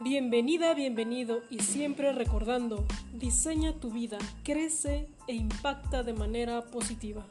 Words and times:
Bienvenida, 0.00 0.74
bienvenido 0.74 1.42
y 1.50 1.58
siempre 1.58 2.12
recordando, 2.12 2.86
diseña 3.14 3.80
tu 3.80 3.90
vida, 3.90 4.18
crece 4.44 5.08
e 5.26 5.34
impacta 5.34 6.04
de 6.04 6.12
manera 6.12 6.66
positiva. 6.66 7.26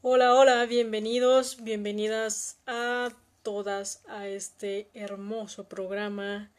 Hola, 0.00 0.34
hola, 0.34 0.64
bienvenidos, 0.66 1.64
bienvenidas 1.64 2.60
a 2.68 3.10
todas 3.42 4.04
a 4.06 4.28
este 4.28 4.88
hermoso 4.94 5.68
programa 5.68 6.52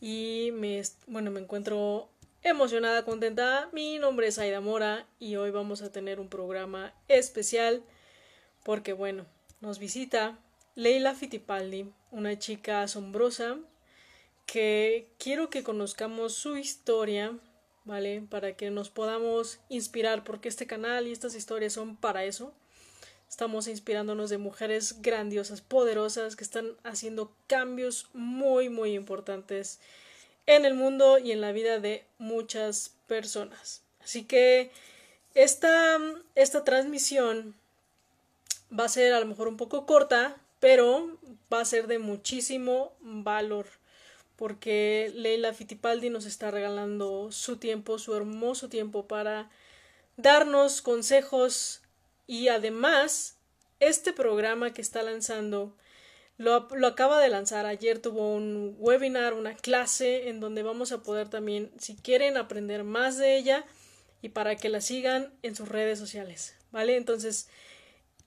y 0.00 0.50
me, 0.52 0.80
bueno, 1.08 1.32
me 1.32 1.40
encuentro 1.40 2.10
emocionada, 2.44 3.04
contenta. 3.04 3.68
Mi 3.72 3.98
nombre 3.98 4.28
es 4.28 4.38
Aida 4.38 4.60
Mora 4.60 5.08
y 5.18 5.34
hoy 5.34 5.50
vamos 5.50 5.82
a 5.82 5.90
tener 5.90 6.20
un 6.20 6.28
programa 6.28 6.94
especial 7.08 7.82
porque, 8.62 8.92
bueno, 8.92 9.26
nos 9.60 9.78
visita 9.78 10.38
Leila 10.74 11.14
Fittipaldi, 11.14 11.92
una 12.10 12.38
chica 12.38 12.82
asombrosa 12.82 13.58
que 14.46 15.08
quiero 15.18 15.50
que 15.50 15.62
conozcamos 15.62 16.34
su 16.34 16.56
historia, 16.56 17.38
¿vale? 17.84 18.22
Para 18.28 18.56
que 18.56 18.70
nos 18.70 18.90
podamos 18.90 19.60
inspirar, 19.68 20.24
porque 20.24 20.48
este 20.48 20.66
canal 20.66 21.06
y 21.06 21.12
estas 21.12 21.34
historias 21.34 21.72
son 21.72 21.96
para 21.96 22.24
eso. 22.24 22.52
Estamos 23.28 23.66
inspirándonos 23.66 24.30
de 24.30 24.38
mujeres 24.38 25.00
grandiosas, 25.00 25.62
poderosas, 25.62 26.36
que 26.36 26.44
están 26.44 26.76
haciendo 26.84 27.34
cambios 27.46 28.08
muy, 28.12 28.68
muy 28.68 28.94
importantes 28.94 29.80
en 30.46 30.64
el 30.64 30.74
mundo 30.74 31.18
y 31.18 31.32
en 31.32 31.40
la 31.40 31.52
vida 31.52 31.78
de 31.78 32.04
muchas 32.18 32.94
personas. 33.06 33.82
Así 34.02 34.24
que 34.24 34.70
esta, 35.34 35.98
esta 36.34 36.64
transmisión 36.64 37.54
va 38.78 38.84
a 38.84 38.88
ser 38.88 39.12
a 39.12 39.20
lo 39.20 39.26
mejor 39.26 39.48
un 39.48 39.56
poco 39.56 39.86
corta, 39.86 40.36
pero 40.60 41.18
va 41.52 41.60
a 41.60 41.64
ser 41.64 41.86
de 41.86 41.98
muchísimo 41.98 42.92
valor 43.00 43.66
porque 44.36 45.12
Leila 45.14 45.54
Fittipaldi 45.54 46.10
nos 46.10 46.26
está 46.26 46.50
regalando 46.50 47.30
su 47.30 47.58
tiempo, 47.58 48.00
su 48.00 48.16
hermoso 48.16 48.68
tiempo 48.68 49.06
para 49.06 49.50
darnos 50.16 50.82
consejos 50.82 51.80
y 52.26 52.48
además 52.48 53.36
este 53.78 54.12
programa 54.12 54.72
que 54.72 54.80
está 54.80 55.02
lanzando 55.02 55.76
lo, 56.38 56.66
lo, 56.74 56.86
acaba 56.88 57.20
de 57.20 57.28
lanzar. 57.28 57.66
Ayer 57.66 58.00
tuvo 58.00 58.34
un 58.34 58.74
webinar 58.80 59.34
una 59.34 59.54
clase 59.54 60.28
en 60.28 60.40
donde 60.40 60.64
vamos 60.64 60.90
a 60.90 61.04
poder 61.04 61.28
también 61.28 61.70
si 61.78 61.94
quieren 61.94 62.36
aprender 62.36 62.82
más 62.82 63.18
de 63.18 63.36
ella 63.36 63.64
y 64.22 64.30
para 64.30 64.56
que 64.56 64.70
la 64.70 64.80
sigan 64.80 65.32
en 65.42 65.54
sus 65.54 65.68
redes 65.68 65.98
sociales 65.98 66.56
vale 66.72 66.96
entonces 66.96 67.48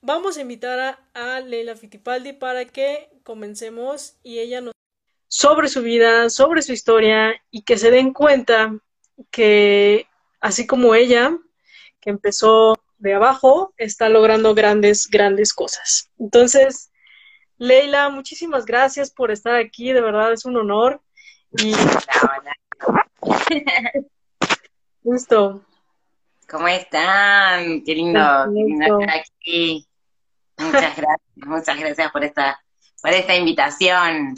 vamos 0.00 0.36
a 0.36 0.40
invitar 0.40 0.98
a, 1.14 1.36
a 1.36 1.40
Leila 1.40 1.76
Fittipaldi 1.76 2.32
para 2.32 2.64
que 2.64 3.10
comencemos 3.22 4.16
y 4.22 4.38
ella 4.38 4.60
nos 4.60 4.72
sobre 5.28 5.68
su 5.68 5.82
vida, 5.82 6.30
sobre 6.30 6.62
su 6.62 6.72
historia 6.72 7.34
y 7.50 7.62
que 7.62 7.76
se 7.76 7.90
den 7.90 8.12
cuenta 8.12 8.78
que 9.30 10.06
así 10.40 10.66
como 10.66 10.94
ella, 10.94 11.36
que 12.00 12.10
empezó 12.10 12.74
de 12.98 13.14
abajo, 13.14 13.74
está 13.76 14.08
logrando 14.08 14.54
grandes, 14.54 15.08
grandes 15.08 15.52
cosas. 15.52 16.10
Entonces, 16.18 16.90
Leila, 17.58 18.08
muchísimas 18.10 18.64
gracias 18.64 19.10
por 19.10 19.30
estar 19.30 19.56
aquí, 19.56 19.92
de 19.92 20.00
verdad 20.00 20.32
es 20.32 20.44
un 20.44 20.56
honor. 20.56 21.00
Y... 21.58 21.74
Listo. 25.04 25.62
¿Cómo 26.48 26.68
están? 26.68 27.82
Qué 27.82 27.94
lindo, 27.94 28.20
qué 28.54 28.62
lindo 28.62 29.00
estar 29.00 29.18
aquí. 29.18 29.86
Muchas 30.58 30.96
gracias, 30.96 31.20
muchas 31.34 31.78
gracias 31.78 32.12
por 32.12 32.24
esta, 32.24 32.60
por 33.02 33.10
esta 33.10 33.34
invitación. 33.34 34.36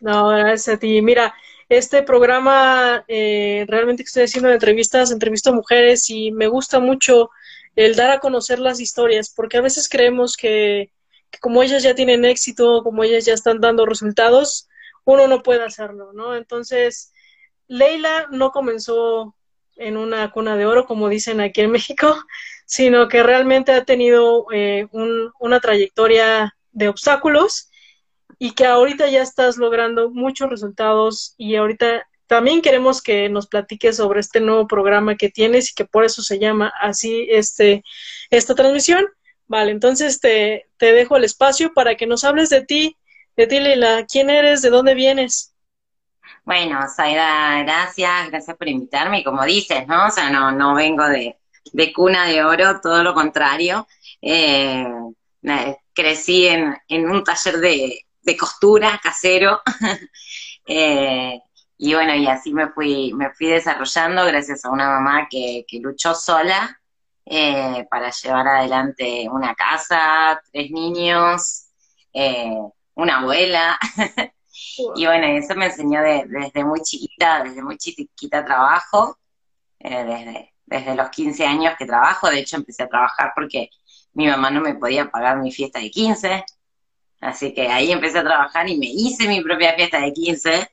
No, 0.00 0.28
gracias 0.28 0.76
a 0.76 0.78
ti. 0.78 1.02
Mira, 1.02 1.34
este 1.68 2.04
programa 2.04 3.04
eh, 3.08 3.64
realmente 3.68 4.04
estoy 4.04 4.24
haciendo 4.24 4.50
entrevistas, 4.52 5.10
entrevisto 5.10 5.50
a 5.50 5.54
mujeres 5.54 6.08
y 6.10 6.30
me 6.30 6.46
gusta 6.46 6.78
mucho 6.78 7.30
el 7.74 7.96
dar 7.96 8.12
a 8.12 8.20
conocer 8.20 8.60
las 8.60 8.78
historias, 8.80 9.32
porque 9.34 9.56
a 9.56 9.62
veces 9.62 9.88
creemos 9.88 10.36
que, 10.36 10.92
que, 11.30 11.38
como 11.40 11.62
ellas 11.62 11.82
ya 11.82 11.94
tienen 11.94 12.24
éxito, 12.24 12.82
como 12.84 13.02
ellas 13.02 13.24
ya 13.24 13.34
están 13.34 13.60
dando 13.60 13.84
resultados, 13.84 14.68
uno 15.04 15.26
no 15.26 15.42
puede 15.42 15.64
hacerlo, 15.64 16.12
¿no? 16.12 16.36
Entonces, 16.36 17.12
Leila 17.66 18.28
no 18.30 18.52
comenzó 18.52 19.35
en 19.76 19.96
una 19.96 20.30
cuna 20.30 20.56
de 20.56 20.66
oro, 20.66 20.86
como 20.86 21.08
dicen 21.08 21.40
aquí 21.40 21.60
en 21.60 21.70
México, 21.70 22.16
sino 22.66 23.08
que 23.08 23.22
realmente 23.22 23.72
ha 23.72 23.84
tenido 23.84 24.46
eh, 24.52 24.86
un, 24.92 25.32
una 25.38 25.60
trayectoria 25.60 26.56
de 26.72 26.88
obstáculos 26.88 27.70
y 28.38 28.52
que 28.52 28.66
ahorita 28.66 29.08
ya 29.08 29.22
estás 29.22 29.56
logrando 29.56 30.10
muchos 30.10 30.50
resultados 30.50 31.34
y 31.38 31.56
ahorita 31.56 32.06
también 32.26 32.60
queremos 32.60 33.02
que 33.02 33.28
nos 33.28 33.46
platiques 33.46 33.96
sobre 33.96 34.20
este 34.20 34.40
nuevo 34.40 34.66
programa 34.66 35.16
que 35.16 35.30
tienes 35.30 35.70
y 35.70 35.74
que 35.74 35.84
por 35.84 36.04
eso 36.04 36.22
se 36.22 36.38
llama 36.38 36.72
así 36.80 37.26
este, 37.30 37.82
esta 38.30 38.54
transmisión. 38.54 39.06
Vale, 39.46 39.70
entonces 39.70 40.20
te, 40.20 40.66
te 40.76 40.92
dejo 40.92 41.16
el 41.16 41.24
espacio 41.24 41.72
para 41.72 41.94
que 41.94 42.06
nos 42.06 42.24
hables 42.24 42.50
de 42.50 42.64
ti, 42.64 42.96
de 43.36 43.46
ti 43.46 43.60
Lila, 43.60 44.04
quién 44.10 44.28
eres, 44.28 44.60
de 44.60 44.70
dónde 44.70 44.94
vienes. 44.94 45.54
Bueno, 46.44 46.80
Saida, 46.88 47.62
gracias, 47.62 48.30
gracias 48.30 48.56
por 48.56 48.68
invitarme. 48.68 49.24
Como 49.24 49.44
dices, 49.44 49.86
¿no? 49.86 50.06
O 50.06 50.10
sea, 50.10 50.30
no, 50.30 50.52
no 50.52 50.74
vengo 50.74 51.06
de, 51.08 51.36
de 51.72 51.92
cuna 51.92 52.26
de 52.26 52.44
oro, 52.44 52.80
todo 52.80 53.02
lo 53.02 53.14
contrario. 53.14 53.86
Eh, 54.22 54.86
crecí 55.94 56.46
en, 56.46 56.76
en 56.88 57.08
un 57.10 57.24
taller 57.24 57.58
de, 57.58 58.06
de 58.22 58.36
costura 58.36 59.00
casero. 59.02 59.60
eh, 60.66 61.40
y 61.78 61.94
bueno, 61.94 62.14
y 62.14 62.26
así 62.26 62.52
me 62.52 62.68
fui, 62.70 63.12
me 63.14 63.30
fui 63.34 63.48
desarrollando 63.48 64.24
gracias 64.24 64.64
a 64.64 64.70
una 64.70 64.88
mamá 64.88 65.28
que, 65.30 65.64
que 65.68 65.78
luchó 65.80 66.14
sola 66.14 66.80
eh, 67.24 67.86
para 67.90 68.10
llevar 68.10 68.48
adelante 68.48 69.28
una 69.30 69.54
casa, 69.54 70.40
tres 70.52 70.70
niños, 70.70 71.66
eh, 72.12 72.50
una 72.94 73.18
abuela. 73.18 73.78
y 74.94 75.06
bueno, 75.06 75.26
eso 75.26 75.54
me 75.54 75.66
enseñó 75.66 76.02
de, 76.02 76.24
desde 76.26 76.64
muy 76.64 76.80
chiquita, 76.80 77.42
desde 77.44 77.62
muy 77.62 77.76
chiquita 77.78 78.44
trabajo, 78.44 79.18
eh, 79.78 80.04
desde, 80.04 80.54
desde 80.66 80.94
los 80.94 81.10
15 81.10 81.46
años 81.46 81.74
que 81.78 81.86
trabajo, 81.86 82.28
de 82.28 82.40
hecho 82.40 82.56
empecé 82.56 82.84
a 82.84 82.88
trabajar 82.88 83.32
porque 83.34 83.70
mi 84.14 84.26
mamá 84.26 84.50
no 84.50 84.60
me 84.60 84.74
podía 84.74 85.10
pagar 85.10 85.38
mi 85.38 85.52
fiesta 85.52 85.78
de 85.78 85.90
15, 85.90 86.44
así 87.20 87.54
que 87.54 87.68
ahí 87.68 87.92
empecé 87.92 88.18
a 88.18 88.24
trabajar 88.24 88.68
y 88.68 88.78
me 88.78 88.86
hice 88.86 89.28
mi 89.28 89.40
propia 89.42 89.74
fiesta 89.74 90.00
de 90.00 90.12
15, 90.12 90.70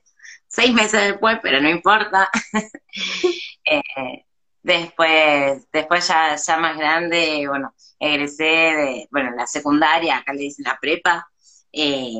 seis 0.47 0.73
meses 0.73 1.01
después, 1.01 1.39
pero 1.41 1.59
no 1.61 1.69
importa. 1.69 2.29
eh, 3.65 4.25
después, 4.61 5.67
después 5.71 6.07
ya, 6.07 6.35
ya 6.35 6.57
más 6.57 6.77
grande, 6.77 7.45
bueno, 7.47 7.73
egresé 7.99 8.43
de, 8.43 9.07
bueno, 9.11 9.31
la 9.35 9.47
secundaria, 9.47 10.17
acá 10.17 10.33
le 10.33 10.43
dicen 10.43 10.65
la 10.65 10.77
prepa, 10.79 11.27
eh, 11.71 12.13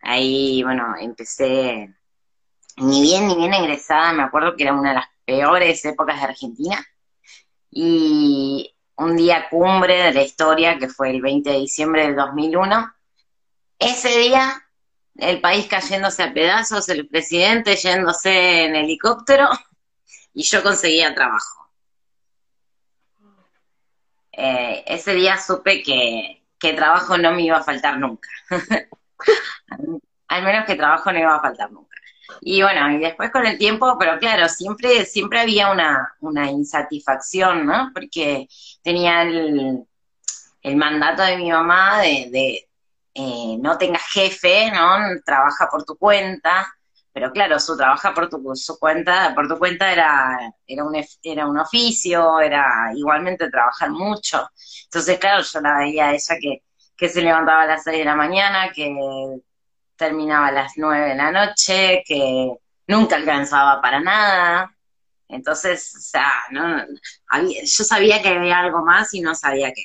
ahí, 0.00 0.62
bueno, 0.62 0.94
empecé, 1.00 1.94
ni 2.76 3.02
bien, 3.02 3.26
ni 3.28 3.36
bien 3.36 3.54
egresada, 3.54 4.12
me 4.12 4.22
acuerdo 4.22 4.56
que 4.56 4.64
era 4.64 4.72
una 4.72 4.90
de 4.90 4.96
las 4.96 5.08
peores 5.24 5.84
épocas 5.84 6.18
de 6.18 6.26
Argentina, 6.26 6.86
y 7.70 8.74
un 8.96 9.16
día 9.16 9.48
cumbre 9.48 10.02
de 10.02 10.12
la 10.12 10.22
historia, 10.22 10.78
que 10.78 10.88
fue 10.88 11.10
el 11.10 11.20
20 11.20 11.50
de 11.50 11.58
diciembre 11.58 12.02
del 12.02 12.16
2001, 12.16 12.94
ese 13.78 14.08
día 14.18 14.64
el 15.16 15.40
país 15.40 15.66
cayéndose 15.66 16.22
a 16.22 16.32
pedazos, 16.32 16.88
el 16.88 17.08
presidente 17.08 17.76
yéndose 17.76 18.64
en 18.64 18.76
helicóptero, 18.76 19.48
y 20.32 20.44
yo 20.44 20.62
conseguía 20.62 21.14
trabajo. 21.14 21.68
Eh, 24.32 24.84
ese 24.86 25.14
día 25.14 25.36
supe 25.36 25.82
que, 25.82 26.44
que 26.58 26.72
trabajo 26.72 27.18
no 27.18 27.32
me 27.32 27.42
iba 27.42 27.58
a 27.58 27.64
faltar 27.64 27.98
nunca. 27.98 28.28
Al 30.28 30.44
menos 30.44 30.66
que 30.66 30.74
trabajo 30.74 31.10
no 31.12 31.18
iba 31.18 31.34
a 31.34 31.40
faltar 31.40 31.70
nunca. 31.72 31.96
Y 32.40 32.62
bueno, 32.62 32.90
y 32.92 32.98
después 32.98 33.30
con 33.30 33.46
el 33.46 33.56
tiempo, 33.58 33.96
pero 33.98 34.18
claro, 34.18 34.48
siempre, 34.48 35.06
siempre 35.06 35.40
había 35.40 35.70
una, 35.70 36.14
una 36.20 36.50
insatisfacción, 36.50 37.66
¿no? 37.66 37.90
Porque 37.94 38.46
tenía 38.82 39.22
el, 39.22 39.86
el 40.62 40.76
mandato 40.76 41.22
de 41.22 41.36
mi 41.36 41.50
mamá 41.50 42.00
de, 42.00 42.68
eh, 43.14 43.56
no 43.60 43.78
tengas 43.78 44.02
jefe, 44.12 44.70
¿no? 44.70 44.98
Trabaja 45.24 45.68
por 45.70 45.84
tu 45.84 45.96
cuenta, 45.96 46.66
pero 47.12 47.32
claro, 47.32 47.58
su 47.58 47.76
trabaja 47.76 48.14
por 48.14 48.28
tu 48.28 48.54
su 48.54 48.78
cuenta, 48.78 49.34
por 49.34 49.48
tu 49.48 49.58
cuenta 49.58 49.92
era, 49.92 50.38
era 50.66 50.84
un 50.84 50.94
era 51.22 51.46
un 51.46 51.58
oficio, 51.58 52.40
era 52.40 52.92
igualmente 52.94 53.50
trabajar 53.50 53.90
mucho. 53.90 54.48
Entonces, 54.84 55.18
claro, 55.18 55.42
yo 55.42 55.60
la 55.60 55.78
veía 55.78 56.08
a 56.08 56.12
ella 56.14 56.36
que, 56.40 56.62
que 56.98 57.08
se 57.08 57.22
levantaba 57.22 57.62
a 57.62 57.66
las 57.66 57.84
6 57.84 58.00
de 58.00 58.04
la 58.04 58.16
mañana, 58.16 58.72
que 58.74 58.92
terminaba 59.96 60.48
a 60.48 60.52
las 60.52 60.72
9 60.76 61.10
de 61.10 61.14
la 61.14 61.30
noche, 61.30 62.02
que 62.04 62.52
nunca 62.88 63.14
alcanzaba 63.14 63.80
para 63.80 64.00
nada. 64.00 64.74
Entonces, 65.28 65.94
o 65.96 66.00
sea, 66.00 66.26
no, 66.50 66.84
había, 67.28 67.60
yo 67.62 67.84
sabía 67.84 68.20
que 68.20 68.30
había 68.30 68.58
algo 68.58 68.84
más 68.84 69.14
y 69.14 69.20
no 69.20 69.36
sabía 69.36 69.72
qué. 69.72 69.84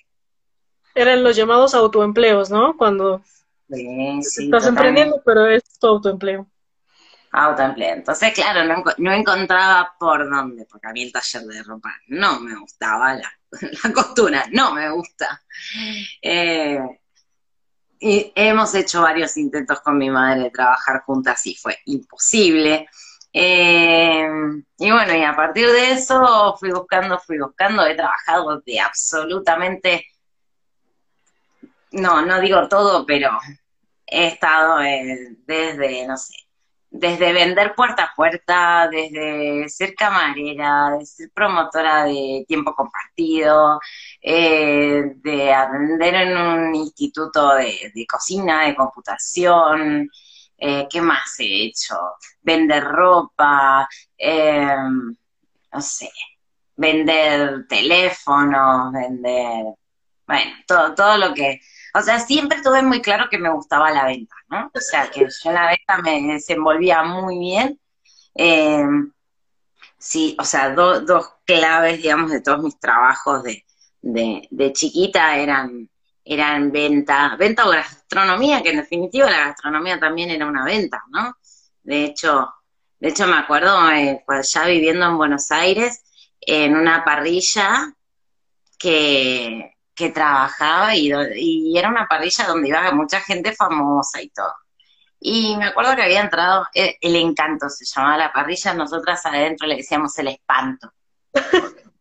eran 0.96 1.24
los 1.24 1.36
llamados 1.36 1.76
autoempleos, 1.76 2.50
¿no? 2.50 2.76
Cuando 2.78 3.22
estás 3.70 4.66
emprendiendo, 4.66 5.22
pero 5.24 5.46
es 5.46 5.78
tu 5.80 5.86
autoempleo. 5.86 6.48
Autoempleo. 7.32 7.94
Entonces, 7.94 8.34
claro, 8.34 8.84
no, 8.98 9.12
encontraba 9.12 9.94
por 10.00 10.28
dónde, 10.28 10.66
porque 10.66 10.88
a 10.88 10.92
mí 10.92 11.04
el 11.04 11.12
taller 11.12 11.44
de 11.44 11.62
ropa 11.62 11.94
no 12.08 12.40
me 12.40 12.58
gustaba, 12.58 13.14
la, 13.14 13.32
costura 13.94 14.46
no 14.52 14.74
me 14.74 14.90
gusta. 14.90 15.44
Eh, 16.22 16.80
y 18.06 18.34
hemos 18.36 18.76
hecho 18.76 19.02
varios 19.02 19.38
intentos 19.38 19.80
con 19.80 19.98
mi 19.98 20.10
madre 20.10 20.44
de 20.44 20.52
trabajar 20.52 21.04
juntas 21.06 21.46
y 21.48 21.56
fue 21.56 21.78
imposible. 21.86 22.90
Eh, 23.32 24.28
y 24.78 24.92
bueno, 24.92 25.16
y 25.16 25.24
a 25.24 25.34
partir 25.34 25.68
de 25.68 25.92
eso 25.92 26.54
fui 26.60 26.72
buscando, 26.72 27.18
fui 27.18 27.40
buscando, 27.40 27.86
he 27.86 27.96
trabajado 27.96 28.60
de 28.66 28.82
absolutamente, 28.82 30.06
no, 31.92 32.26
no 32.26 32.42
digo 32.42 32.68
todo, 32.68 33.06
pero 33.06 33.40
he 34.06 34.28
estado 34.28 34.80
desde, 34.80 36.06
no 36.06 36.18
sé, 36.18 36.34
desde 36.94 37.34
vender 37.34 37.74
puerta 37.76 38.04
a 38.04 38.14
puerta, 38.16 38.88
desde 38.88 39.68
ser 39.68 39.96
camarera, 39.96 40.92
de 41.00 41.06
ser 41.06 41.32
promotora 41.34 42.06
de 42.06 42.46
tiempo 42.48 42.76
compartido, 42.76 43.80
eh, 44.22 45.04
de 45.16 45.54
atender 45.54 46.14
en 46.16 46.38
un 46.38 46.76
instituto 46.76 47.56
de, 47.56 48.06
cocina, 48.08 48.68
de 48.68 48.76
computación, 48.76 50.10
eh, 50.58 50.88
¿qué 50.90 51.02
más 51.02 51.40
he 51.40 51.66
hecho? 51.66 51.96
Vender 52.44 52.84
ropa, 52.84 53.90
eh, 54.18 54.76
no 55.74 55.82
sé, 55.82 56.12
vender 56.76 57.66
teléfonos, 57.68 58.94
vender, 58.94 59.66
bueno, 60.28 60.52
todo, 60.68 60.94
todo 60.96 61.18
lo 61.18 61.34
que 61.34 61.60
o 61.96 62.02
sea, 62.02 62.20
siempre 62.20 62.62
tuve 62.64 62.82
muy 62.82 63.02
claro 63.02 63.30
que 63.30 63.38
me 63.38 63.52
gustaba 63.52 63.92
la 63.92 64.06
venta, 64.06 64.36
O 64.74 64.80
sea, 64.80 65.10
que 65.10 65.22
yo 65.22 65.50
en 65.50 65.54
la 65.54 65.68
venta 65.68 65.98
me 66.04 66.34
desenvolvía 66.34 67.04
muy 67.04 67.40
bien. 67.40 67.80
Eh, 68.36 68.86
sí, 69.98 70.36
o 70.40 70.46
sea, 70.46 70.72
dos 70.72 71.34
claves, 71.46 72.02
digamos, 72.02 72.32
de 72.32 72.42
todos 72.42 72.64
mis 72.64 72.80
trabajos 72.80 73.44
de, 73.44 73.64
de, 74.02 74.74
chiquita 74.74 75.38
eran, 75.38 75.90
eran 76.26 76.72
venta, 76.72 77.36
venta 77.38 77.66
o 77.66 77.72
gastronomía, 77.72 78.62
que 78.62 78.72
en 78.72 78.78
definitiva 78.78 79.30
la 79.30 79.48
gastronomía 79.48 80.00
también 80.00 80.30
era 80.30 80.46
una 80.46 80.66
venta, 80.66 81.02
¿no? 81.10 81.38
De 81.84 82.06
hecho, 82.06 82.54
de 83.00 83.10
hecho 83.10 83.28
me 83.28 83.38
acuerdo 83.38 83.92
eh, 83.92 84.24
cuando 84.26 84.44
ya 84.44 84.66
viviendo 84.66 85.06
en 85.06 85.18
Buenos 85.18 85.52
Aires, 85.52 86.04
en 86.42 86.76
una 86.76 87.04
parrilla 87.04 87.94
que 88.78 89.73
que 89.96 90.10
trabajaba 90.10 90.96
y, 90.96 91.12
y, 91.36 91.78
era 91.78 91.90
una 91.90 92.08
parrilla 92.08 92.48
donde 92.48 92.70
iba 92.70 92.92
mucha 92.92 93.22
gente 93.22 93.54
famosa 93.54 94.22
y 94.22 94.30
todo. 94.30 94.54
Y 95.20 95.56
me 95.58 95.66
acuerdo 95.68 95.96
que 95.96 96.04
había 96.04 96.22
entrado, 96.22 96.68
eh, 96.74 96.98
el, 97.02 97.16
encanto 97.16 97.70
se 97.70 97.86
llamaba 97.86 98.18
la 98.18 98.34
parrilla, 98.34 98.74
nosotras 98.74 99.26
adentro 99.26 99.68
le 99.68 99.78
decíamos 99.78 100.18
el 100.20 100.28
espanto. 100.28 100.92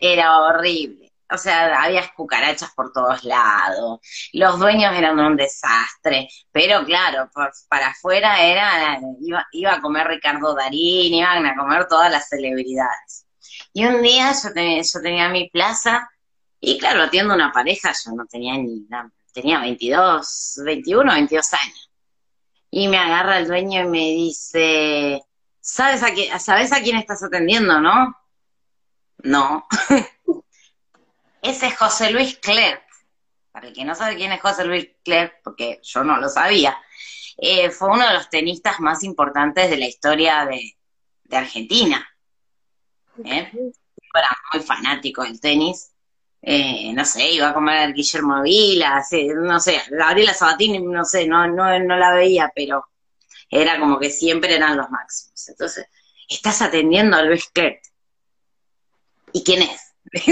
era 0.00 0.40
horrible. 0.40 1.12
O 1.30 1.36
sea, 1.36 1.82
había 1.82 2.10
cucarachas 2.14 2.72
por 2.74 2.90
todos 2.90 3.22
lados, 3.24 4.00
los 4.32 4.58
dueños 4.58 4.94
eran 4.94 5.18
un 5.20 5.36
desastre, 5.36 6.26
pero 6.50 6.82
claro, 6.86 7.30
para 7.68 7.88
afuera 7.88 8.40
era, 8.40 8.98
iba, 9.20 9.46
iba 9.52 9.74
a 9.74 9.80
comer 9.82 10.06
Ricardo 10.06 10.54
Darín, 10.54 11.12
iban 11.12 11.44
a 11.44 11.54
comer 11.54 11.86
todas 11.86 12.10
las 12.10 12.28
celebridades. 12.30 13.27
Y 13.78 13.86
un 13.86 14.02
día 14.02 14.32
yo 14.32 14.52
tenía, 14.52 14.82
yo 14.82 15.00
tenía 15.00 15.28
mi 15.28 15.48
plaza 15.50 16.10
y 16.58 16.80
claro, 16.80 17.04
atiendo 17.04 17.32
una 17.32 17.52
pareja, 17.52 17.92
yo 18.04 18.10
no 18.10 18.26
tenía 18.26 18.54
ni, 18.54 18.84
tenía 19.32 19.60
22, 19.60 20.62
21, 20.64 21.12
22 21.12 21.54
años. 21.54 21.90
Y 22.72 22.88
me 22.88 22.98
agarra 22.98 23.38
el 23.38 23.46
dueño 23.46 23.82
y 23.82 23.86
me 23.86 23.98
dice, 23.98 25.22
¿sabes 25.60 26.02
a, 26.02 26.12
quién, 26.12 26.40
¿sabes 26.40 26.72
a 26.72 26.82
quién 26.82 26.96
estás 26.96 27.22
atendiendo, 27.22 27.80
no? 27.80 28.16
No. 29.18 29.64
Ese 31.42 31.68
es 31.68 31.78
José 31.78 32.10
Luis 32.10 32.36
Clerc. 32.38 32.82
Para 33.52 33.68
el 33.68 33.74
que 33.74 33.84
no 33.84 33.94
sabe 33.94 34.16
quién 34.16 34.32
es 34.32 34.40
José 34.40 34.64
Luis 34.64 34.88
Clerc, 35.04 35.34
porque 35.44 35.78
yo 35.84 36.02
no 36.02 36.16
lo 36.16 36.28
sabía, 36.28 36.76
eh, 37.36 37.70
fue 37.70 37.90
uno 37.90 38.08
de 38.08 38.14
los 38.14 38.28
tenistas 38.28 38.80
más 38.80 39.04
importantes 39.04 39.70
de 39.70 39.76
la 39.76 39.86
historia 39.86 40.46
de, 40.46 40.76
de 41.22 41.36
Argentina. 41.36 42.04
¿Eh? 43.24 43.50
Era 44.14 44.36
muy 44.52 44.62
fanático 44.62 45.22
del 45.22 45.40
tenis. 45.40 45.92
Eh, 46.40 46.92
no 46.92 47.04
sé, 47.04 47.32
iba 47.32 47.50
a 47.50 47.54
comer 47.54 47.92
Guillermo 47.92 48.42
Vila, 48.42 49.02
no 49.34 49.58
sé, 49.58 49.82
Gabriela 49.90 50.32
Sabatini, 50.32 50.78
no 50.78 51.04
sé, 51.04 51.26
no, 51.26 51.48
no, 51.48 51.76
no 51.80 51.96
la 51.96 52.14
veía, 52.14 52.52
pero 52.54 52.86
era 53.50 53.80
como 53.80 53.98
que 53.98 54.10
siempre 54.10 54.54
eran 54.54 54.76
los 54.76 54.88
máximos. 54.90 55.48
Entonces, 55.48 55.86
estás 56.28 56.62
atendiendo 56.62 57.16
a 57.16 57.22
Luis 57.22 57.48
Clerc. 57.52 57.82
¿Y 59.32 59.42
quién 59.42 59.62
es? 59.62 59.94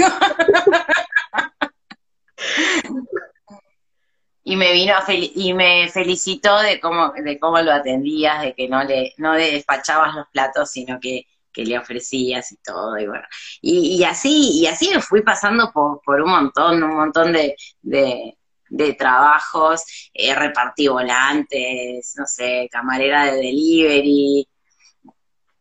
y 4.43 4.55
me 4.55 4.71
vino 4.71 4.93
y 5.09 5.53
me 5.53 5.89
felicitó 5.89 6.59
de 6.59 6.79
cómo 6.79 7.11
de 7.11 7.39
cómo 7.39 7.59
lo 7.61 7.73
atendías, 7.73 8.41
de 8.41 8.55
que 8.55 8.69
no 8.69 8.83
le 8.83 9.13
no 9.17 9.35
le 9.35 9.51
despachabas 9.51 10.15
los 10.15 10.27
platos, 10.29 10.71
sino 10.71 10.99
que 10.99 11.27
que 11.57 11.65
le 11.65 11.79
ofrecías 11.79 12.51
y 12.51 12.57
todo, 12.57 12.99
y 12.99 13.07
bueno, 13.07 13.25
y, 13.61 14.03
así, 14.03 14.59
y 14.59 14.67
así 14.67 14.91
me 14.93 15.01
fui 15.01 15.23
pasando 15.23 15.71
por, 15.73 16.21
un 16.21 16.29
montón, 16.29 16.83
un 16.83 16.95
montón 16.95 17.33
de, 17.33 17.55
de, 17.81 18.93
trabajos, 18.93 19.83
eh, 20.13 20.35
repartí 20.35 20.87
volantes, 20.87 22.13
no 22.15 22.27
sé, 22.27 22.69
camarera 22.71 23.25
de 23.25 23.37
delivery, 23.37 24.47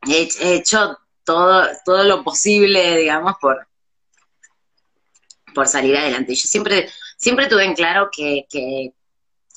he, 0.07 0.55
hecho 0.55 0.99
todo, 1.25 1.67
todo 1.83 2.05
lo 2.05 2.23
posible, 2.23 2.99
digamos, 2.99 3.37
por, 3.41 3.67
por 5.55 5.67
salir 5.67 5.97
adelante. 5.97 6.35
Yo 6.35 6.47
siempre, 6.47 6.91
siempre 7.17 7.47
tuve 7.47 7.65
en 7.65 7.75
claro 7.75 8.11
que, 8.15 8.45
que, 8.51 8.93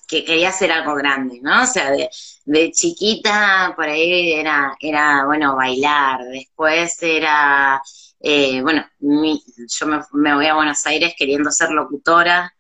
que 0.09 0.25
quería 0.25 0.49
hacer 0.49 0.71
algo 0.71 0.95
grande, 0.95 1.39
¿no? 1.41 1.63
O 1.63 1.65
sea, 1.67 1.91
de, 1.91 2.71
chiquita 2.71 3.73
por 3.75 3.85
ahí 3.85 4.33
era, 4.33 4.75
era, 4.79 5.25
bueno, 5.25 5.55
bailar, 5.55 6.21
después 6.25 7.01
era, 7.03 7.79
eh, 8.19 8.59
bueno, 8.61 8.85
yo 8.99 9.87
me, 9.87 10.33
voy 10.33 10.47
a 10.47 10.55
Buenos 10.55 10.85
Aires 10.87 11.13
queriendo 11.17 11.51
ser 11.51 11.69
locutora, 11.69 12.51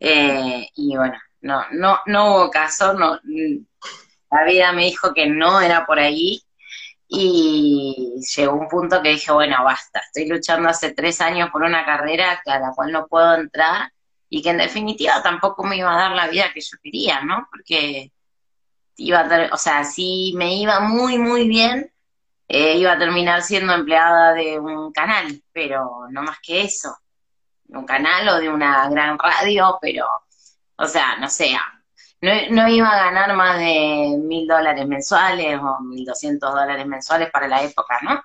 eh, 0.00 0.68
y 0.74 0.96
bueno, 0.96 1.18
no, 1.42 1.64
no, 1.70 2.00
no 2.06 2.34
hubo 2.34 2.50
caso, 2.50 2.92
no, 2.94 3.20
la 4.30 4.44
vida 4.44 4.72
me 4.72 4.84
dijo 4.86 5.14
que 5.14 5.28
no 5.28 5.60
era 5.60 5.86
por 5.86 6.00
ahí, 6.00 6.42
y 7.06 8.20
llegó 8.36 8.54
un 8.54 8.68
punto 8.68 9.00
que 9.02 9.10
dije, 9.10 9.32
bueno, 9.32 9.62
basta, 9.64 10.00
estoy 10.00 10.28
luchando 10.28 10.68
hace 10.68 10.92
tres 10.94 11.20
años 11.20 11.50
por 11.50 11.62
una 11.62 11.84
carrera 11.84 12.42
a 12.44 12.58
la 12.58 12.72
cual 12.74 12.90
no 12.90 13.06
puedo 13.06 13.36
entrar, 13.36 13.92
y 14.30 14.42
que 14.42 14.50
en 14.50 14.58
definitiva 14.58 15.22
tampoco 15.22 15.64
me 15.64 15.76
iba 15.76 15.92
a 15.92 15.98
dar 15.98 16.12
la 16.12 16.28
vida 16.28 16.52
que 16.52 16.60
yo 16.60 16.76
quería, 16.82 17.22
¿no? 17.22 17.48
Porque 17.50 18.12
iba 18.96 19.20
a, 19.20 19.54
o 19.54 19.56
sea, 19.56 19.84
si 19.84 20.32
me 20.36 20.56
iba 20.56 20.80
muy, 20.80 21.18
muy 21.18 21.48
bien, 21.48 21.92
eh, 22.48 22.76
iba 22.76 22.92
a 22.92 22.98
terminar 22.98 23.42
siendo 23.42 23.72
empleada 23.74 24.34
de 24.34 24.58
un 24.58 24.92
canal, 24.92 25.42
pero 25.52 26.06
no 26.10 26.22
más 26.22 26.38
que 26.40 26.62
eso, 26.62 26.96
de 27.64 27.78
un 27.78 27.86
canal 27.86 28.28
o 28.28 28.40
de 28.40 28.48
una 28.48 28.88
gran 28.88 29.18
radio, 29.18 29.78
pero, 29.80 30.06
o 30.76 30.86
sea, 30.86 31.16
no 31.16 31.28
sé, 31.28 31.56
no, 32.20 32.30
no 32.50 32.68
iba 32.68 32.88
a 32.90 33.04
ganar 33.04 33.34
más 33.36 33.58
de 33.58 34.16
mil 34.18 34.46
dólares 34.46 34.86
mensuales 34.86 35.58
o 35.60 35.80
mil 35.82 36.04
doscientos 36.04 36.52
dólares 36.52 36.86
mensuales 36.86 37.30
para 37.30 37.48
la 37.48 37.62
época, 37.62 37.98
¿no? 38.02 38.22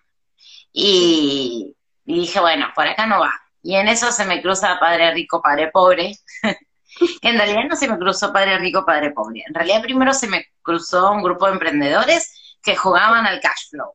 Y, 0.71 1.75
y 2.05 2.19
dije, 2.21 2.39
bueno, 2.39 2.67
por 2.75 2.87
acá 2.87 3.05
no 3.05 3.19
va. 3.19 3.42
Y 3.63 3.75
en 3.75 3.87
eso 3.87 4.11
se 4.11 4.25
me 4.25 4.41
cruza 4.41 4.77
padre 4.79 5.11
rico, 5.13 5.41
padre 5.41 5.71
pobre. 5.71 6.19
en 7.21 7.37
realidad 7.37 7.63
no 7.69 7.75
se 7.75 7.87
me 7.87 7.97
cruzó 7.97 8.31
padre 8.33 8.59
rico, 8.59 8.85
padre 8.85 9.11
pobre. 9.11 9.43
En 9.47 9.53
realidad 9.53 9.81
primero 9.81 10.13
se 10.13 10.27
me 10.27 10.45
cruzó 10.61 11.11
un 11.11 11.23
grupo 11.23 11.47
de 11.47 11.53
emprendedores 11.53 12.57
que 12.61 12.75
jugaban 12.75 13.25
al 13.25 13.39
cash 13.39 13.69
flow. 13.69 13.93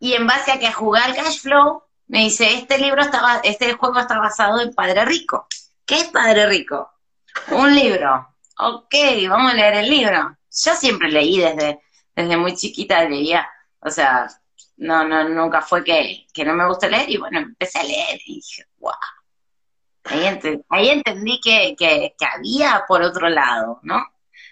Y 0.00 0.14
en 0.14 0.26
base 0.26 0.52
a 0.52 0.58
que 0.58 0.72
jugar 0.72 1.04
al 1.04 1.16
cash 1.16 1.40
flow, 1.40 1.84
me 2.08 2.18
dice, 2.18 2.52
este 2.54 2.78
libro 2.78 3.00
estaba, 3.00 3.40
este 3.44 3.72
juego 3.74 4.00
está 4.00 4.18
basado 4.18 4.60
en 4.60 4.74
Padre 4.74 5.04
Rico. 5.04 5.46
¿Qué 5.86 5.96
es 5.96 6.04
Padre 6.04 6.46
Rico? 6.46 6.90
Un 7.50 7.74
libro. 7.74 8.34
Ok, 8.58 8.94
vamos 9.28 9.52
a 9.52 9.54
leer 9.54 9.74
el 9.74 9.90
libro. 9.90 10.36
Yo 10.50 10.74
siempre 10.74 11.10
leí 11.10 11.38
desde, 11.38 11.80
desde 12.14 12.36
muy 12.36 12.54
chiquita, 12.54 13.08
leía, 13.08 13.48
o 13.80 13.90
sea, 13.90 14.28
no, 14.76 15.04
no, 15.04 15.28
nunca 15.28 15.62
fue 15.62 15.84
que, 15.84 16.26
no 16.44 16.54
me 16.54 16.66
gusta 16.66 16.88
leer 16.88 17.10
y 17.10 17.16
bueno, 17.16 17.38
empecé 17.38 17.78
a 17.78 17.84
leer 17.84 18.20
y 18.24 18.36
dije, 18.36 18.64
wow. 18.78 18.92
Ahí, 20.68 20.90
entendí 20.90 21.40
que, 21.40 21.74
que, 21.78 22.14
había 22.26 22.84
por 22.86 23.02
otro 23.02 23.28
lado, 23.28 23.80
¿no? 23.82 24.04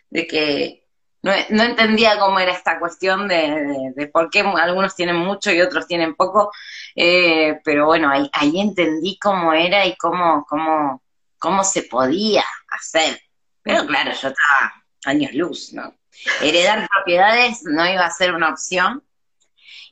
De 0.09 0.27
que, 0.27 0.89
no, 1.23 1.33
entendía 1.33 2.19
cómo 2.19 2.41
era 2.41 2.53
esta 2.53 2.79
cuestión 2.79 3.29
de, 3.29 4.11
por 4.13 4.31
qué 4.31 4.41
algunos 4.41 4.97
tienen 4.97 5.17
mucho 5.17 5.53
y 5.53 5.61
otros 5.61 5.87
tienen 5.87 6.15
poco, 6.15 6.51
eh, 6.97 7.61
pero 7.65 7.87
bueno, 7.87 8.11
ahí, 8.11 8.31
ahí 8.33 8.61
entendí 8.61 9.19
cómo 9.19 9.53
era 9.53 9.85
y 9.87 9.95
cómo, 9.97 10.47
cómo, 10.49 11.03
cómo 11.39 11.65
se 11.65 11.83
podía 11.83 12.45
hacer. 12.69 13.21
Pero 13.63 13.87
claro, 13.87 14.11
yo 14.13 14.29
estaba 14.29 14.85
años 15.05 15.33
luz, 15.35 15.73
¿no? 15.73 15.95
Heredar 16.41 16.89
propiedades 16.89 17.63
no 17.65 17.87
iba 17.89 18.05
a 18.05 18.11
ser 18.11 18.35
una 18.35 18.51
opción 18.51 19.03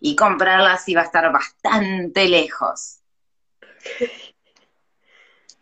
y 0.01 0.17
comprarlas 0.17 0.89
iba 0.89 1.03
a 1.03 1.05
estar 1.05 1.31
bastante 1.31 2.29
lejos. 2.29 3.01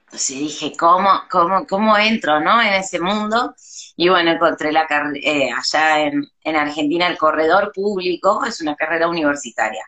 Entonces 0.05 0.39
dije, 0.39 0.73
¿cómo, 0.79 1.11
cómo, 1.31 1.67
cómo 1.67 1.99
entro, 1.99 2.41
no? 2.41 2.63
En 2.63 2.75
ese 2.75 2.99
mundo. 2.99 3.55
Y 3.97 4.09
bueno, 4.09 4.31
encontré 4.31 4.73
la 4.73 4.87
eh, 5.23 5.51
allá 5.53 6.01
en, 6.01 6.25
en, 6.43 6.57
Argentina 6.57 7.07
el 7.09 7.19
corredor 7.19 7.73
público, 7.75 8.43
es 8.45 8.61
una 8.63 8.75
carrera 8.75 9.09
universitaria. 9.09 9.85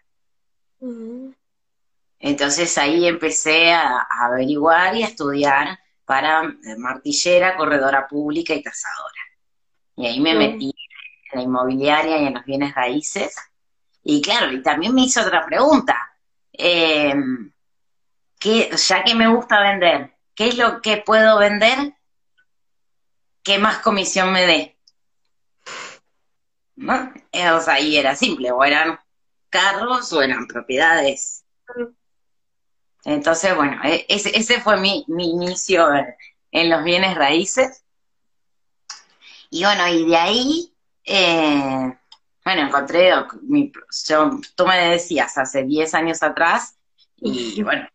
Entonces 2.18 2.76
ahí 2.76 3.06
empecé 3.06 3.72
a, 3.72 4.06
averiguar 4.26 4.94
y 4.94 5.04
a 5.04 5.06
estudiar 5.06 5.78
para 6.04 6.42
eh, 6.42 6.76
martillera, 6.76 7.56
corredora 7.56 8.06
pública 8.06 8.52
y 8.52 8.62
tasadora. 8.62 9.22
Y 9.96 10.06
ahí 10.06 10.20
me 10.20 10.34
metí 10.34 10.74
en 11.32 11.38
la 11.38 11.42
inmobiliaria 11.42 12.18
y 12.18 12.26
en 12.26 12.34
los 12.34 12.44
bienes 12.44 12.74
raíces. 12.74 13.34
Y 14.02 14.22
claro, 14.22 14.52
y 14.52 14.62
también 14.62 14.94
me 14.94 15.02
hizo 15.02 15.20
otra 15.20 15.44
pregunta. 15.44 15.96
Eh, 16.52 17.14
ya 18.42 19.04
que 19.04 19.14
me 19.14 19.28
gusta 19.28 19.60
vender, 19.60 20.14
¿qué 20.34 20.48
es 20.48 20.56
lo 20.56 20.80
que 20.80 20.98
puedo 20.98 21.38
vender 21.38 21.94
que 23.42 23.58
más 23.58 23.78
comisión 23.78 24.32
me 24.32 24.46
dé? 24.46 24.78
¿No? 26.76 27.12
O 27.54 27.60
sea, 27.60 27.74
ahí 27.74 27.96
era 27.96 28.16
simple, 28.16 28.50
o 28.50 28.64
eran 28.64 28.98
carros 29.50 30.12
o 30.12 30.22
eran 30.22 30.46
propiedades. 30.46 31.44
Entonces, 33.04 33.54
bueno, 33.54 33.80
e, 33.84 34.06
ese, 34.08 34.36
ese 34.36 34.60
fue 34.60 34.78
mi, 34.78 35.04
mi 35.08 35.30
inicio 35.30 35.88
en 36.50 36.70
los 36.70 36.82
bienes 36.84 37.14
raíces. 37.16 37.84
Y 39.50 39.64
bueno, 39.64 39.86
y 39.88 40.08
de 40.08 40.16
ahí, 40.16 40.74
eh, 41.04 41.98
bueno, 42.44 42.62
encontré, 42.62 43.12
mi, 43.42 43.72
tú 44.54 44.66
me 44.66 44.90
decías 44.90 45.36
hace 45.38 45.64
10 45.64 45.94
años 45.94 46.22
atrás, 46.22 46.76
y 47.16 47.62
bueno, 47.62 47.86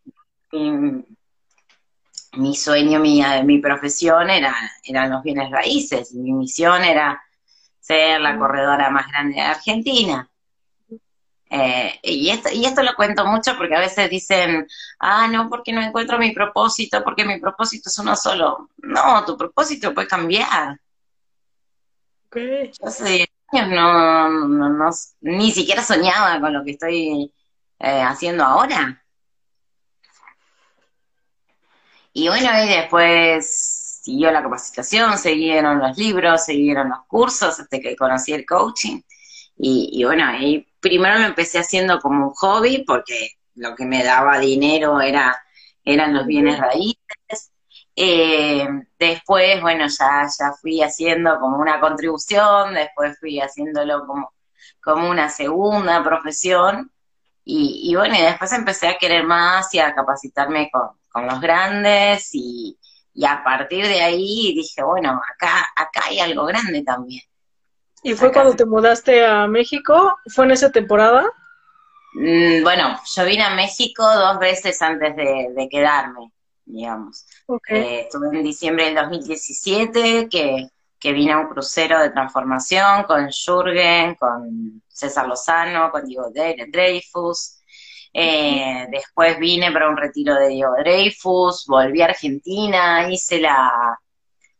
mi, 2.33 2.55
sueño, 2.55 2.99
mi, 2.99 3.21
mi 3.43 3.59
profesión 3.59 4.29
era, 4.29 4.55
eran 4.83 5.09
los 5.09 5.23
bienes 5.23 5.49
raíces, 5.51 6.13
mi 6.13 6.31
misión 6.31 6.83
era 6.83 7.21
ser 7.79 8.21
la 8.21 8.37
corredora 8.37 8.89
más 8.89 9.07
grande 9.07 9.35
de 9.35 9.41
Argentina. 9.41 10.29
Eh, 11.47 11.99
y, 12.03 12.29
esto, 12.29 12.49
y 12.51 12.65
esto 12.65 12.81
lo 12.81 12.95
cuento 12.95 13.25
mucho 13.25 13.55
porque 13.55 13.75
a 13.75 13.79
veces 13.79 14.09
dicen, 14.09 14.67
ah, 14.99 15.27
no, 15.27 15.47
porque 15.49 15.71
no 15.71 15.81
encuentro 15.81 16.17
mi 16.17 16.31
propósito, 16.31 17.03
porque 17.03 17.23
mi 17.23 17.39
propósito 17.39 17.89
es 17.89 17.99
uno 17.99 18.15
solo. 18.15 18.69
No, 18.77 19.23
tu 19.25 19.37
propósito 19.37 19.93
puede 19.93 20.07
cambiar. 20.07 20.79
Yo 22.33 22.87
hace 22.87 23.29
años 23.51 23.69
no, 23.69 24.29
no, 24.69 24.89
ni 25.21 25.51
siquiera 25.51 25.83
soñaba 25.83 26.39
con 26.39 26.53
lo 26.53 26.63
que 26.63 26.71
estoy 26.71 27.33
eh, 27.79 28.01
haciendo 28.01 28.43
ahora. 28.43 29.01
Y 32.13 32.27
bueno, 32.29 32.49
y 32.63 32.69
después 32.69 33.99
siguió 34.03 34.31
la 34.31 34.43
capacitación, 34.43 35.17
siguieron 35.17 35.79
los 35.79 35.97
libros, 35.97 36.45
siguieron 36.45 36.89
los 36.89 36.99
cursos, 37.07 37.59
hasta 37.59 37.79
que 37.79 37.95
conocí 37.95 38.33
el 38.33 38.45
coaching. 38.45 39.01
Y, 39.57 39.89
y 39.93 40.03
bueno, 40.05 40.25
ahí 40.25 40.67
primero 40.79 41.19
lo 41.19 41.25
empecé 41.25 41.59
haciendo 41.59 41.99
como 41.99 42.27
un 42.27 42.33
hobby, 42.33 42.83
porque 42.85 43.31
lo 43.55 43.75
que 43.75 43.85
me 43.85 44.03
daba 44.03 44.39
dinero 44.39 45.01
era, 45.01 45.35
eran 45.83 46.13
los 46.13 46.25
bienes 46.25 46.59
raíces. 46.59 47.04
Eh, 47.95 48.67
después, 48.99 49.61
bueno, 49.61 49.85
ya, 49.87 50.27
ya 50.37 50.51
fui 50.61 50.81
haciendo 50.81 51.39
como 51.39 51.57
una 51.57 51.79
contribución, 51.79 52.73
después 52.73 53.17
fui 53.19 53.39
haciéndolo 53.39 54.05
como, 54.05 54.33
como 54.83 55.09
una 55.09 55.29
segunda 55.29 56.03
profesión. 56.03 56.91
Y, 57.45 57.89
y 57.89 57.95
bueno, 57.95 58.15
y 58.15 58.21
después 58.21 58.51
empecé 58.53 58.87
a 58.87 58.97
querer 58.97 59.23
más 59.23 59.73
y 59.73 59.79
a 59.79 59.93
capacitarme 59.93 60.69
con, 60.71 60.89
con 61.09 61.27
los 61.27 61.39
grandes 61.39 62.29
y, 62.33 62.77
a 63.25 63.43
partir 63.45 63.87
de 63.87 64.01
ahí 64.01 64.53
dije, 64.53 64.83
bueno, 64.83 65.21
acá, 65.33 65.69
acá 65.73 66.01
hay 66.07 66.19
algo 66.19 66.45
grande 66.45 66.83
también. 66.83 67.21
¿Y 68.03 68.13
fue 68.13 68.31
cuando 68.31 68.55
te 68.55 68.65
mudaste 68.65 69.25
a 69.25 69.47
México? 69.47 70.17
¿Fue 70.27 70.43
en 70.45 70.51
esa 70.51 70.69
temporada? 70.69 71.25
Mm, 72.13 72.61
bueno, 72.61 72.99
yo 73.15 73.25
vine 73.25 73.43
a 73.43 73.55
México 73.55 74.03
dos 74.03 74.37
veces 74.37 74.81
antes 74.81 75.15
de 75.15 75.67
quedarme 75.71 76.33
digamos. 76.65 77.25
Eh, 77.47 78.01
estuve 78.01 78.35
en 78.35 78.43
diciembre 78.43 78.85
del 78.85 78.95
2017, 78.95 80.27
que, 80.29 80.67
que 80.99 81.13
vine 81.13 81.33
a 81.33 81.39
un 81.39 81.47
crucero 81.47 81.99
de 81.99 82.09
transformación 82.09 83.03
con 83.03 83.29
Jürgen, 83.29 84.15
con 84.15 84.81
César 84.87 85.27
Lozano, 85.27 85.91
con 85.91 86.05
Diego 86.05 86.31
Dreyfus. 86.31 87.59
Eh, 88.13 88.87
después 88.89 89.37
vine 89.37 89.71
para 89.71 89.89
un 89.89 89.97
retiro 89.97 90.35
de 90.35 90.47
Diego 90.47 90.73
Dreyfus, 90.79 91.65
volví 91.67 92.01
a 92.01 92.05
Argentina, 92.05 93.09
hice 93.09 93.39
la... 93.39 93.99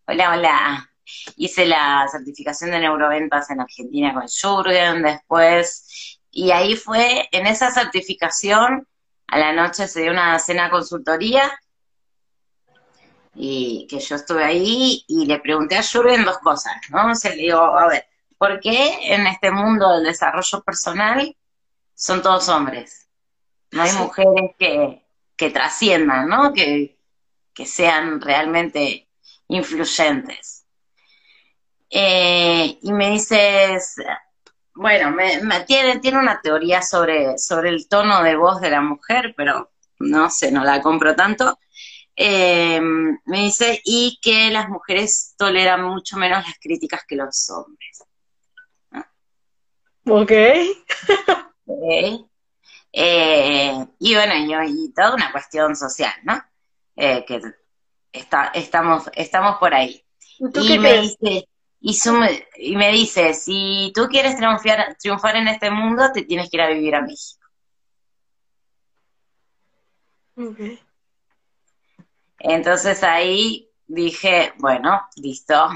Hola, 0.08 0.34
hola. 0.34 0.90
Hice 1.38 1.66
la 1.66 2.08
certificación 2.12 2.72
de 2.72 2.80
neuroventas 2.80 3.50
en 3.50 3.62
Argentina 3.62 4.14
con 4.14 4.28
Jürgen 4.28 5.02
después. 5.02 6.20
Y 6.32 6.52
ahí 6.52 6.76
fue, 6.76 7.28
en 7.32 7.48
esa 7.48 7.72
certificación, 7.72 8.88
a 9.28 9.40
la 9.40 9.54
noche 9.54 9.88
se 9.88 10.02
dio 10.02 10.12
una 10.12 10.38
cena 10.38 10.70
consultoría 10.70 11.52
y 13.36 13.86
que 13.90 14.00
yo 14.00 14.16
estuve 14.16 14.44
ahí 14.44 15.04
y 15.08 15.26
le 15.26 15.40
pregunté 15.40 15.78
a 15.78 15.84
Jürgen 15.84 16.26
dos 16.26 16.40
cosas, 16.40 16.74
¿no? 16.90 17.12
O 17.12 17.16
sea, 17.16 17.32
le 17.32 17.44
digo, 17.44 17.60
a 17.60 17.88
ver, 17.88 18.06
¿por 18.38 18.60
qué 18.60 19.14
en 19.14 19.28
este 19.28 19.52
mundo 19.52 19.92
del 19.92 20.06
desarrollo 20.06 20.62
personal 20.64 21.36
son 21.94 22.22
todos 22.22 22.48
hombres? 22.50 23.08
No 23.72 23.84
hay 23.84 23.92
mujeres 23.94 24.52
que, 24.58 25.04
que 25.36 25.50
trasciendan, 25.50 26.30
¿no? 26.30 26.54
Que, 26.54 26.98
que 27.54 27.66
sean 27.66 28.22
realmente 28.22 29.10
influyentes. 29.48 30.66
Eh, 31.90 32.78
y 32.82 32.92
me 32.92 33.12
dices, 33.12 33.96
bueno, 34.74 35.12
me, 35.12 35.62
tiene, 35.62 36.00
tiene 36.00 36.20
una 36.20 36.42
teoría 36.42 36.82
sobre, 36.82 37.38
sobre 37.38 37.70
el 37.70 37.88
tono 37.88 38.24
de 38.24 38.36
voz 38.36 38.60
de 38.60 38.70
la 38.70 38.82
mujer, 38.82 39.34
pero 39.38 39.72
no 40.00 40.30
sé, 40.30 40.52
no 40.52 40.64
la 40.64 40.82
compro 40.82 41.16
tanto. 41.16 41.58
Eh, 42.16 42.80
me 42.80 43.42
dice, 43.42 43.82
y 43.84 44.20
que 44.22 44.50
las 44.50 44.70
mujeres 44.70 45.36
toleran 45.38 45.84
mucho 45.84 46.18
menos 46.18 46.46
las 46.46 46.58
críticas 46.60 47.02
que 47.08 47.16
los 47.16 47.50
hombres. 47.50 48.04
Ok. 50.08 50.32
Eh, 52.98 53.86
y 54.00 54.16
bueno, 54.16 54.64
y, 54.66 54.94
toda 54.94 55.16
una 55.16 55.30
cuestión 55.34 55.76
social, 55.76 56.14
¿no? 56.24 56.42
Eh, 56.96 57.26
que 57.26 57.42
está, 58.14 58.52
estamos, 58.54 59.10
estamos 59.14 59.58
por 59.58 59.74
ahí. 59.74 60.02
Y, 60.40 60.80
me 60.80 61.02
dice, 61.02 61.50
y, 61.82 61.98
y, 62.58 62.76
me 62.78 62.92
dice, 62.94 63.34
si 63.34 63.92
tú 63.94 64.08
quieres 64.08 64.38
triunfar, 64.38 64.96
triunfar 64.98 65.36
en 65.36 65.50
este 65.50 65.70
mundo, 65.72 66.10
te 66.14 66.24
tienes 66.24 66.50
que 66.50 66.56
ir 66.56 66.62
a 66.62 66.70
vivir 66.70 66.96
a 66.96 67.02
México. 67.02 67.46
Okay. 70.38 70.85
Entonces 72.48 73.04
ahí 73.04 73.72
dije, 73.88 74.54
bueno, 74.58 75.02
listo. 75.16 75.68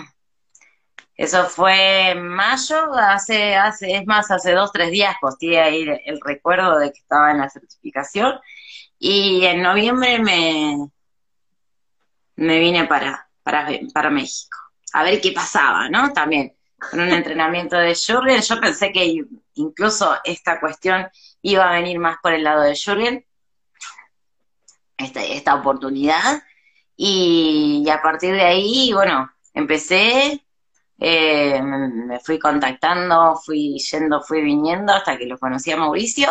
Eso 1.15 1.45
fue 1.45 2.11
en 2.11 2.27
mayo, 2.27 2.93
hace, 2.93 3.55
hace, 3.55 3.95
es 3.95 4.05
más, 4.05 4.29
hace 4.29 4.53
dos, 4.53 4.71
tres 4.71 4.91
días 4.91 5.15
posté 5.19 5.59
ahí 5.59 5.81
el, 6.05 6.19
recuerdo 6.23 6.77
de 6.77 6.91
que 6.93 6.99
estaba 6.99 7.31
en 7.31 7.39
la 7.39 7.49
certificación. 7.49 8.39
Y 8.99 9.45
en 9.45 9.63
noviembre 9.63 10.19
me, 10.19 10.89
me 12.35 12.59
vine 12.59 12.85
para, 12.85 13.27
para, 13.41 13.67
para 13.91 14.11
México. 14.11 14.57
A 14.93 15.03
ver 15.03 15.19
qué 15.19 15.31
pasaba, 15.31 15.89
¿no? 15.89 16.13
También 16.13 16.53
con 16.77 16.99
un 16.99 17.09
entrenamiento 17.09 17.77
de 17.77 17.95
Jurgen. 17.95 18.41
Yo 18.41 18.61
pensé 18.61 18.91
que 18.91 19.25
incluso 19.55 20.17
esta 20.23 20.59
cuestión 20.59 21.09
iba 21.41 21.67
a 21.67 21.73
venir 21.73 21.97
más 21.99 22.17
por 22.21 22.33
el 22.33 22.43
lado 22.43 22.61
de 22.61 22.77
Jurgen, 22.77 23.25
esta, 24.97 25.23
esta 25.23 25.55
oportunidad. 25.55 26.43
Y, 27.01 27.89
a 27.89 28.01
partir 28.01 28.33
de 28.33 28.41
ahí, 28.41 28.91
bueno, 28.93 29.31
empecé, 29.53 30.45
eh, 30.99 31.61
me 31.63 32.19
fui 32.19 32.37
contactando, 32.37 33.37
fui 33.45 33.77
yendo, 33.79 34.21
fui 34.21 34.41
viniendo 34.41 34.91
hasta 34.93 35.17
que 35.17 35.25
lo 35.25 35.37
conocí 35.39 35.71
a 35.71 35.77
Mauricio. 35.77 36.29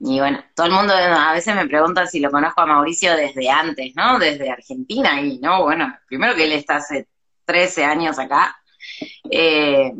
Y 0.00 0.18
bueno, 0.20 0.44
todo 0.54 0.66
el 0.66 0.72
mundo 0.72 0.92
a 0.94 1.32
veces 1.32 1.54
me 1.54 1.66
pregunta 1.66 2.06
si 2.06 2.20
lo 2.20 2.30
conozco 2.30 2.60
a 2.60 2.66
Mauricio 2.66 3.16
desde 3.16 3.48
antes, 3.48 3.94
¿no? 3.96 4.18
Desde 4.18 4.50
Argentina 4.50 5.20
y 5.22 5.38
no, 5.38 5.62
bueno, 5.62 5.90
primero 6.06 6.34
que 6.34 6.44
él 6.44 6.52
está 6.52 6.76
hace 6.76 7.08
13 7.46 7.84
años 7.84 8.18
acá 8.18 8.56
Eh, 9.30 9.92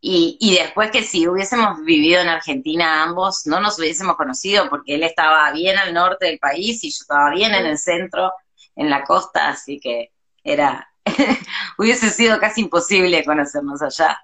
y, 0.00 0.56
después 0.56 0.90
que 0.90 1.02
si 1.02 1.26
hubiésemos 1.26 1.82
vivido 1.82 2.20
en 2.20 2.28
Argentina 2.28 3.02
ambos, 3.02 3.46
no 3.46 3.60
nos 3.60 3.78
hubiésemos 3.78 4.16
conocido 4.16 4.68
porque 4.70 4.94
él 4.94 5.02
estaba 5.02 5.50
bien 5.52 5.76
al 5.76 5.92
norte 5.92 6.26
del 6.26 6.38
país 6.38 6.84
y 6.84 6.90
yo 6.90 6.98
estaba 7.00 7.30
bien 7.30 7.52
en 7.54 7.66
el 7.66 7.78
centro, 7.78 8.32
en 8.76 8.90
la 8.90 9.02
costa, 9.02 9.48
así 9.48 9.80
que 9.80 10.12
era, 10.44 10.88
hubiese 11.78 12.10
sido 12.10 12.38
casi 12.38 12.62
imposible 12.62 13.24
conocernos 13.24 13.82
allá. 13.82 14.20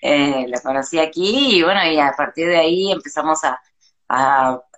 Eh, 0.00 0.46
lo 0.48 0.60
conocí 0.62 0.98
aquí 0.98 1.58
y 1.58 1.62
bueno, 1.62 1.84
y 1.84 1.98
a 1.98 2.12
partir 2.12 2.48
de 2.48 2.56
ahí 2.58 2.92
empezamos 2.92 3.40
a, 3.44 3.60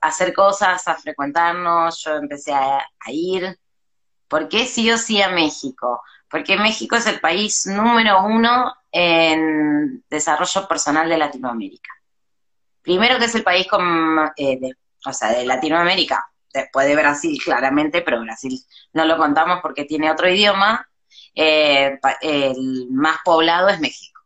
hacer 0.00 0.32
cosas, 0.32 0.88
a 0.88 0.94
frecuentarnos, 0.94 2.02
yo 2.02 2.16
empecé 2.16 2.52
a, 2.54 2.78
a 2.78 3.12
ir. 3.12 3.58
¿Por 4.26 4.48
qué 4.48 4.64
sí 4.66 4.90
o 4.90 4.96
sí 4.96 5.20
a 5.20 5.28
México? 5.28 6.00
Porque 6.30 6.56
México 6.58 6.96
es 6.96 7.06
el 7.06 7.20
país 7.20 7.66
número 7.66 8.22
uno 8.24 8.74
en 8.92 10.04
desarrollo 10.08 10.68
personal 10.68 11.08
de 11.08 11.18
Latinoamérica. 11.18 11.90
Primero 12.82 13.18
que 13.18 13.26
es 13.26 13.34
el 13.34 13.42
país 13.42 13.66
con, 13.66 14.18
eh, 14.36 14.58
de, 14.58 14.74
o 15.04 15.12
sea, 15.12 15.30
de 15.32 15.44
Latinoamérica, 15.44 16.30
después 16.52 16.86
de 16.86 16.96
Brasil 16.96 17.38
claramente, 17.42 18.02
pero 18.02 18.20
Brasil 18.20 18.58
no 18.92 19.04
lo 19.04 19.16
contamos 19.16 19.60
porque 19.62 19.84
tiene 19.84 20.10
otro 20.10 20.28
idioma, 20.28 20.88
eh, 21.34 21.98
el 22.20 22.88
más 22.90 23.18
poblado 23.24 23.68
es 23.68 23.80
México. 23.80 24.20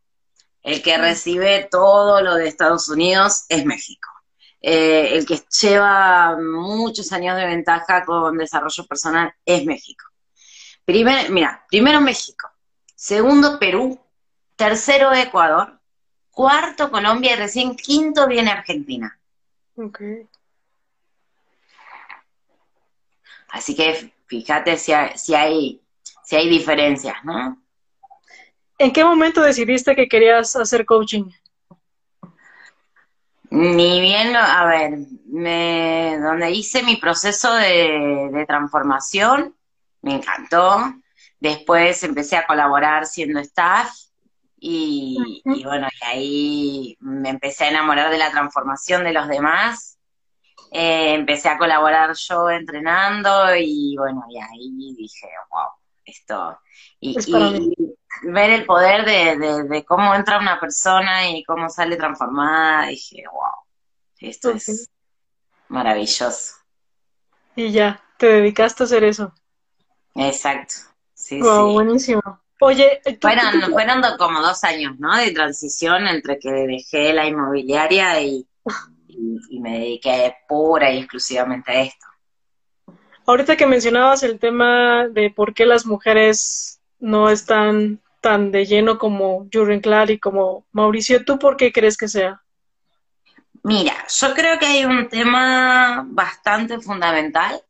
El 0.63 0.81
que 0.83 0.97
recibe 0.97 1.69
todo 1.71 2.23
lo 2.23 2.37
de 2.37 2.47
Estados 2.47 2.89
Unidos 2.89 3.45
es 3.49 3.65
México. 3.65 4.09
Eh, 4.61 5.17
el 5.17 5.27
que 5.27 5.43
lleva 5.61 6.37
muchos 6.41 7.13
años 7.13 7.37
de 7.37 7.47
ventaja 7.47 8.05
con 8.05 8.39
desarrollo 8.39 8.87
personal 8.87 9.35
es 9.45 9.65
México. 9.65 10.05
Primero, 10.85 11.31
mira, 11.33 11.65
primero 11.69 12.01
México, 12.01 12.51
segundo 12.95 13.59
Perú, 13.59 14.01
tercero 14.57 15.13
Ecuador, 15.13 15.79
cuarto 16.31 16.91
Colombia 16.91 17.35
y 17.35 17.37
recién 17.37 17.77
quinto 17.77 18.27
viene 18.27 18.51
Argentina. 18.51 19.19
Okay. 19.77 20.27
Así 23.51 23.77
que 23.77 24.13
fíjate 24.27 24.77
si 24.77 24.93
hay, 24.93 25.17
si 25.17 25.35
hay, 25.35 25.81
si 26.25 26.37
hay 26.37 26.49
diferencias, 26.49 27.17
¿no? 27.25 27.63
¿En 28.79 28.93
qué 28.93 29.05
momento 29.05 29.43
decidiste 29.43 29.95
que 29.95 30.09
querías 30.09 30.57
hacer 30.57 30.85
coaching? 30.85 31.31
Ni 33.51 34.01
bien, 34.01 34.35
a 34.35 34.65
ver, 34.65 34.99
me, 35.27 36.19
donde 36.19 36.51
hice 36.51 36.83
mi 36.83 36.97
proceso 36.97 37.55
de, 37.55 38.31
de 38.33 38.47
transformación, 38.47 39.55
me 40.03 40.17
encantó. 40.17 40.95
Después 41.41 42.03
empecé 42.05 42.37
a 42.37 42.47
colaborar 42.47 43.07
siendo 43.07 43.41
staff 43.41 43.91
y, 44.65 45.43
bueno, 45.65 45.89
y 46.01 46.05
ahí 46.05 46.97
me 47.01 47.31
empecé 47.31 47.65
a 47.65 47.71
enamorar 47.71 48.11
de 48.11 48.19
la 48.19 48.31
transformación 48.31 49.03
de 49.03 49.13
los 49.13 49.27
demás. 49.27 49.99
Eh, 50.71 51.15
empecé 51.15 51.49
a 51.49 51.59
colaborar 51.59 52.15
yo 52.15 52.49
entrenando 52.49 53.57
y 53.57 53.97
bueno, 53.99 54.25
y 54.31 54.39
ahí 54.39 54.95
dije, 54.97 55.29
wow, 55.51 55.71
esto. 56.05 56.59
Y, 57.01 57.17
ver 58.23 58.51
el 58.51 58.65
poder 58.65 59.05
de, 59.05 59.85
cómo 59.85 60.15
entra 60.15 60.39
una 60.39 60.61
persona 60.61 61.29
y 61.29 61.43
cómo 61.43 61.69
sale 61.69 61.97
transformada, 61.97 62.87
dije, 62.87 63.25
wow, 63.33 63.65
esto 64.21 64.51
es 64.51 64.89
maravilloso. 65.69 66.55
Y 67.57 67.73
ya, 67.73 68.01
te 68.17 68.27
dedicaste 68.27 68.85
a 68.85 68.87
hacer 68.87 69.03
eso. 69.03 69.35
Exacto. 70.15 70.75
Sí, 71.15 71.41
wow, 71.41 71.73
buenísimo. 71.73 72.23
Oye, 72.61 73.01
fueron, 73.21 73.73
fueron 73.73 74.03
como 74.19 74.41
dos 74.41 74.63
años, 74.65 74.99
¿no? 74.99 75.17
De 75.17 75.33
transición 75.33 76.07
entre 76.07 76.39
que 76.39 76.51
dejé 76.51 77.13
la 77.13 77.27
inmobiliaria 77.27 78.21
y, 78.21 78.47
me 79.61 79.79
dediqué 79.79 80.35
pura 80.49 80.91
y 80.91 80.99
exclusivamente 80.99 81.71
a 81.71 81.83
esto. 81.83 82.07
Ahorita 83.27 83.57
que 83.57 83.67
mencionabas 83.67 84.23
el 84.23 84.39
tema 84.39 85.09
de 85.09 85.31
por 85.31 85.55
qué 85.55 85.67
las 85.67 85.87
mujeres 85.87 86.81
no 86.99 87.31
están 87.31 88.01
tan 88.21 88.53
de 88.53 88.65
lleno 88.65 88.99
como 88.99 89.49
Jurgen 89.53 89.81
Clark 89.81 90.11
y 90.11 90.19
como 90.19 90.65
Mauricio, 90.73 91.25
¿tú 91.25 91.39
por 91.39 91.57
qué 91.57 91.73
crees 91.73 91.97
que 91.97 92.09
sea? 92.09 92.43
Mira, 93.65 93.95
yo 94.09 94.35
creo 94.35 94.59
que 94.59 94.67
hay 94.67 94.85
un 94.85 95.09
tema 95.09 96.05
bastante 96.09 96.81
fundamental 96.81 97.63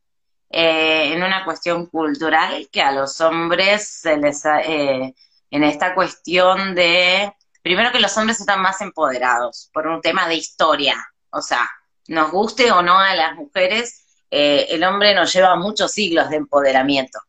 eh, 0.55 1.11
en 1.11 1.23
una 1.23 1.43
cuestión 1.43 1.87
cultural 1.87 2.69
que 2.71 2.83
a 2.83 2.91
los 2.91 3.19
hombres 3.21 3.87
se 3.87 4.17
les, 4.17 4.45
eh, 4.45 5.15
en 5.49 5.63
esta 5.63 5.95
cuestión 5.95 6.75
de, 6.75 7.33
primero 7.63 7.91
que 7.91 7.99
los 7.99 8.15
hombres 8.19 8.39
están 8.39 8.61
más 8.61 8.79
empoderados 8.81 9.71
por 9.73 9.87
un 9.87 9.99
tema 9.99 10.27
de 10.27 10.35
historia, 10.35 10.95
o 11.31 11.41
sea, 11.41 11.67
nos 12.07 12.29
guste 12.29 12.71
o 12.71 12.83
no 12.83 12.99
a 12.99 13.15
las 13.15 13.35
mujeres, 13.35 14.05
eh, 14.29 14.67
el 14.69 14.83
hombre 14.83 15.15
nos 15.15 15.33
lleva 15.33 15.55
muchos 15.55 15.91
siglos 15.91 16.29
de 16.29 16.35
empoderamiento. 16.35 17.19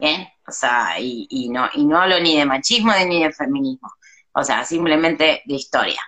¿Bien? 0.00 0.28
O 0.48 0.50
sea, 0.50 0.98
y, 0.98 1.28
y, 1.30 1.48
no, 1.48 1.70
y 1.74 1.84
no 1.84 2.00
hablo 2.00 2.18
ni 2.18 2.36
de 2.36 2.44
machismo 2.44 2.92
ni 3.06 3.22
de 3.22 3.32
feminismo, 3.32 3.92
o 4.32 4.42
sea, 4.42 4.64
simplemente 4.64 5.42
de 5.44 5.54
historia. 5.54 6.02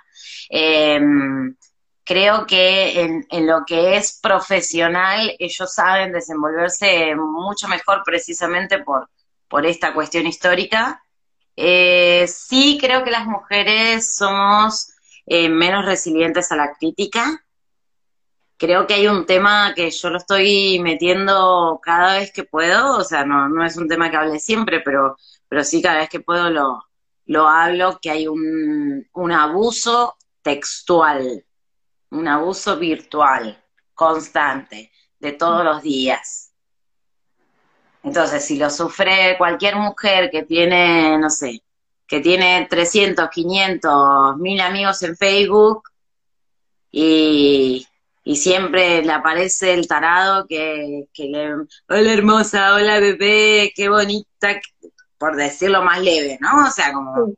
Creo 2.10 2.44
que 2.44 3.02
en, 3.02 3.46
lo 3.46 3.64
que 3.64 3.96
es 3.96 4.18
profesional 4.20 5.32
ellos 5.38 5.72
saben 5.72 6.10
desenvolverse 6.10 7.14
mucho 7.14 7.68
mejor 7.68 8.02
precisamente 8.04 8.82
por, 8.82 9.08
por 9.46 9.64
esta 9.64 9.94
cuestión 9.94 10.26
histórica. 10.26 11.04
Eh, 11.54 12.26
sí 12.26 12.78
creo 12.80 13.04
que 13.04 13.12
las 13.12 13.26
mujeres 13.26 14.16
somos 14.16 14.88
eh, 15.24 15.48
menos 15.48 15.84
resilientes 15.84 16.50
a 16.50 16.56
la 16.56 16.72
crítica. 16.74 17.44
Creo 18.56 18.88
que 18.88 18.94
hay 18.94 19.06
un 19.06 19.24
tema 19.24 19.72
que 19.76 19.88
yo 19.88 20.10
lo 20.10 20.18
estoy 20.18 20.80
metiendo 20.80 21.78
cada 21.80 22.18
vez 22.18 22.32
que 22.32 22.42
puedo, 22.42 22.96
o 22.96 23.04
sea, 23.04 23.24
no, 23.24 23.48
no 23.48 23.64
es 23.64 23.76
un 23.76 23.86
tema 23.86 24.10
que 24.10 24.16
hable 24.16 24.40
siempre, 24.40 24.80
pero, 24.80 25.16
pero 25.48 25.62
sí 25.62 25.80
cada 25.80 25.98
vez 25.98 26.08
que 26.08 26.18
puedo 26.18 26.50
lo, 26.50 26.82
lo 27.26 27.46
hablo, 27.46 28.00
que 28.02 28.10
hay 28.10 28.26
un, 28.26 29.08
un 29.12 29.30
abuso 29.30 30.16
textual 30.42 31.44
un 32.10 32.28
abuso 32.28 32.78
virtual 32.78 33.62
constante 33.94 34.90
de 35.18 35.32
todos 35.32 35.64
los 35.64 35.82
días. 35.82 36.52
Entonces, 38.02 38.44
si 38.44 38.58
lo 38.58 38.70
sufre 38.70 39.36
cualquier 39.36 39.76
mujer 39.76 40.30
que 40.30 40.42
tiene, 40.42 41.18
no 41.18 41.28
sé, 41.28 41.62
que 42.06 42.20
tiene 42.20 42.66
300, 42.68 43.28
500, 43.30 44.36
mil 44.38 44.60
amigos 44.60 45.02
en 45.02 45.16
Facebook 45.16 45.84
y, 46.90 47.86
siempre 48.34 49.02
le 49.02 49.12
aparece 49.12 49.74
el 49.74 49.88
tarado 49.88 50.46
que, 50.46 51.08
le, 51.16 51.54
hola 51.88 52.12
hermosa, 52.12 52.74
hola 52.74 53.00
bebé, 53.00 53.72
qué 53.74 53.88
bonita, 53.88 54.60
por 55.18 55.36
decirlo 55.36 55.82
más 55.82 56.00
leve, 56.00 56.38
¿no? 56.40 56.66
O 56.66 56.70
sea, 56.70 56.92
como... 56.92 57.32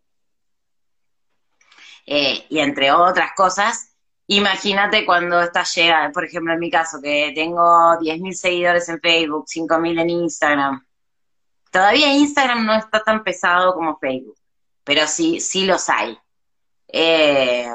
Eh, 2.04 2.44
y 2.50 2.58
entre 2.58 2.92
otras 2.92 3.30
cosas, 3.34 3.91
Imagínate 4.28 5.04
cuando 5.04 5.40
estás 5.40 5.74
llega, 5.74 6.10
por 6.12 6.24
ejemplo, 6.24 6.52
en 6.52 6.60
mi 6.60 6.70
caso, 6.70 7.00
que 7.02 7.32
tengo 7.34 7.62
10.000 7.98 8.32
seguidores 8.32 8.88
en 8.88 9.00
Facebook, 9.00 9.46
5.000 9.46 10.00
en 10.00 10.10
Instagram. 10.10 10.86
Todavía 11.70 12.14
Instagram 12.14 12.64
no 12.64 12.74
está 12.74 13.02
tan 13.02 13.24
pesado 13.24 13.74
como 13.74 13.98
Facebook, 13.98 14.36
pero 14.84 15.06
sí, 15.06 15.40
sí 15.40 15.64
los 15.64 15.88
hay. 15.88 16.18
Eh, 16.88 17.66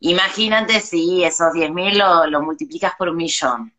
imagínate 0.00 0.80
si 0.80 1.24
esos 1.24 1.52
10.000 1.52 1.96
lo, 1.96 2.26
lo 2.26 2.42
multiplicas 2.42 2.94
por 2.96 3.08
un 3.08 3.16
millón. 3.16 3.74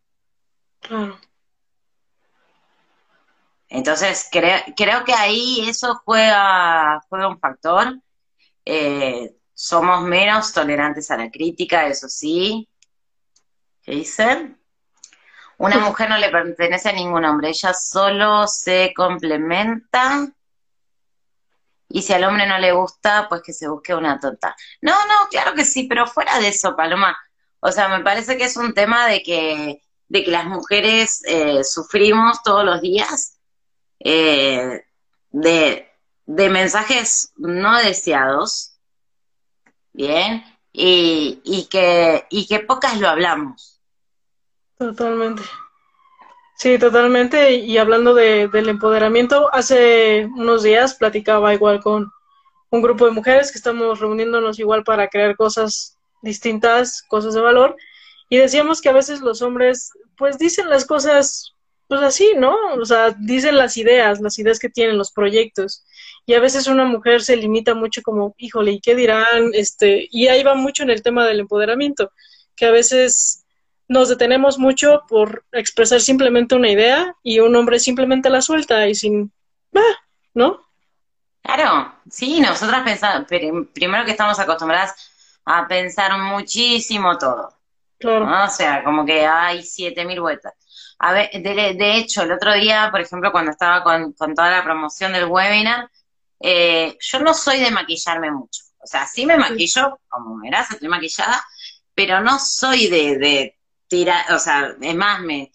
Entonces, 3.70 4.28
creo, 4.32 4.60
creo 4.76 5.04
que 5.04 5.14
ahí 5.14 5.68
eso 5.68 5.96
juega, 6.06 7.02
juega 7.10 7.28
un 7.28 7.40
factor. 7.40 8.00
Eh, 8.66 9.36
somos 9.64 10.02
menos 10.02 10.52
tolerantes 10.52 11.10
a 11.10 11.16
la 11.16 11.32
crítica, 11.32 11.88
eso 11.88 12.10
sí. 12.10 12.68
¿Qué 13.82 13.94
dicen? 13.94 14.62
Una 15.58 15.80
mujer 15.80 16.10
no 16.10 16.18
le 16.18 16.30
pertenece 16.30 16.90
a 16.90 16.92
ningún 16.92 17.24
hombre, 17.24 17.48
ella 17.48 17.74
solo 17.74 18.46
se 18.46 18.94
complementa. 18.94 20.28
Y 21.88 22.02
si 22.02 22.12
al 22.12 22.26
hombre 22.26 22.46
no 22.46 22.58
le 22.58 22.74
gusta, 22.74 23.28
pues 23.30 23.42
que 23.42 23.54
se 23.54 23.70
busque 23.70 23.96
una 23.96 24.20
tonta. 24.20 24.54
No, 24.82 24.92
no, 25.06 25.30
claro 25.30 25.54
que 25.54 25.64
sí, 25.64 25.84
pero 25.88 26.08
fuera 26.08 26.40
de 26.40 26.50
eso, 26.50 26.76
Paloma. 26.76 27.18
O 27.62 27.72
sea, 27.72 27.88
me 27.88 28.04
parece 28.04 28.36
que 28.36 28.44
es 28.44 28.58
un 28.58 28.74
tema 28.74 29.08
de 29.08 29.24
que, 29.24 29.82
de 30.10 30.24
que 30.26 30.32
las 30.32 30.44
mujeres 30.44 31.22
eh, 31.26 31.64
sufrimos 31.64 32.44
todos 32.44 32.66
los 32.66 32.82
días 32.82 33.40
eh, 34.00 34.84
de, 35.30 35.90
de 36.26 36.50
mensajes 36.50 37.32
no 37.38 37.78
deseados, 37.78 38.73
¿bien? 39.94 40.44
Y, 40.72 41.42
y, 41.44 41.66
que, 41.66 42.26
y 42.30 42.48
que 42.48 42.60
pocas 42.60 43.00
lo 43.00 43.08
hablamos. 43.08 43.80
Totalmente. 44.78 45.44
Sí, 46.56 46.78
totalmente. 46.78 47.54
Y 47.56 47.78
hablando 47.78 48.14
de, 48.14 48.48
del 48.48 48.70
empoderamiento, 48.70 49.54
hace 49.54 50.28
unos 50.36 50.64
días 50.64 50.96
platicaba 50.96 51.54
igual 51.54 51.80
con 51.82 52.12
un 52.70 52.82
grupo 52.82 53.06
de 53.06 53.12
mujeres 53.12 53.52
que 53.52 53.58
estamos 53.58 54.00
reuniéndonos 54.00 54.60
igual 54.60 54.84
para 54.84 55.08
crear 55.08 55.36
cosas 55.36 55.98
distintas, 56.24 57.04
cosas 57.04 57.36
de 57.36 57.42
valor, 57.42 57.76
y 58.30 58.38
decíamos 58.38 58.82
que 58.82 58.90
a 58.90 58.94
veces 58.94 59.22
los 59.22 59.44
hombres 59.44 59.92
pues 60.18 60.40
dicen 60.40 60.70
las 60.70 60.86
cosas 60.86 61.53
pues 61.94 62.02
así, 62.08 62.34
¿no? 62.38 62.56
O 62.80 62.86
sea, 62.86 63.12
dicen 63.20 63.56
las 63.56 63.78
ideas, 63.78 64.20
las 64.20 64.40
ideas 64.40 64.58
que 64.58 64.68
tienen, 64.68 64.98
los 64.98 65.12
proyectos. 65.12 65.86
Y 66.26 66.34
a 66.34 66.40
veces 66.40 66.66
una 66.66 66.86
mujer 66.86 67.22
se 67.22 67.36
limita 67.36 67.76
mucho 67.76 68.02
como, 68.02 68.34
híjole, 68.40 68.72
¿y 68.72 68.82
qué 68.82 68.96
dirán? 68.96 69.52
Este, 69.54 70.08
y 70.10 70.28
ahí 70.28 70.42
va 70.42 70.56
mucho 70.56 70.82
en 70.82 70.90
el 70.90 71.04
tema 71.04 71.24
del 71.28 71.42
empoderamiento, 71.42 72.12
que 72.56 72.66
a 72.66 72.72
veces 72.72 73.46
nos 73.88 74.10
detenemos 74.10 74.58
mucho 74.58 75.04
por 75.08 75.46
expresar 75.52 76.02
simplemente 76.02 76.56
una 76.56 76.72
idea 76.72 77.16
y 77.22 77.42
un 77.42 77.56
hombre 77.56 77.80
simplemente 77.80 78.32
la 78.32 78.42
suelta 78.42 78.88
y 78.88 78.96
sin, 78.96 79.32
va, 79.76 79.84
¿no? 80.34 80.62
Claro, 81.44 81.94
sí, 82.10 82.40
nosotras 82.40 82.82
pensamos, 82.84 83.28
primero 83.28 84.04
que 84.04 84.12
estamos 84.12 84.40
acostumbradas 84.40 84.96
a 85.46 85.68
pensar 85.68 86.18
muchísimo 86.18 87.20
todo. 87.20 87.54
Claro. 88.00 88.46
O 88.46 88.50
sea, 88.50 88.84
como 88.84 89.06
que 89.06 89.28
hay 89.28 89.62
siete 89.62 90.06
mil 90.06 90.22
vueltas. 90.22 90.54
A 91.00 91.14
ver, 91.14 91.30
de, 91.32 91.98
hecho, 91.98 92.24
el 92.24 92.32
otro 92.32 92.54
día, 92.54 92.90
por 92.92 93.02
ejemplo, 93.02 93.32
cuando 93.32 93.52
estaba 93.52 93.84
con, 93.84 94.14
toda 94.14 94.52
la 94.52 94.64
promoción 94.64 95.14
del 95.14 95.26
webinar, 95.26 95.90
eh, 96.40 96.98
yo 97.00 97.20
no 97.20 97.34
soy 97.34 97.60
de 97.60 97.72
maquillarme 97.72 98.32
mucho. 98.32 98.64
O 98.80 98.88
sea, 98.88 99.06
sí 99.08 99.26
me 99.26 99.38
maquillo, 99.38 100.00
como 100.10 100.40
verás, 100.42 100.72
estoy 100.72 100.90
maquillada, 100.90 101.44
pero 101.96 102.22
no 102.22 102.40
soy 102.40 102.88
de, 102.88 103.18
de 103.18 103.58
tirar, 103.88 104.32
o 104.34 104.40
sea, 104.40 104.76
es 104.82 104.96
más, 104.96 105.22
me, 105.22 105.52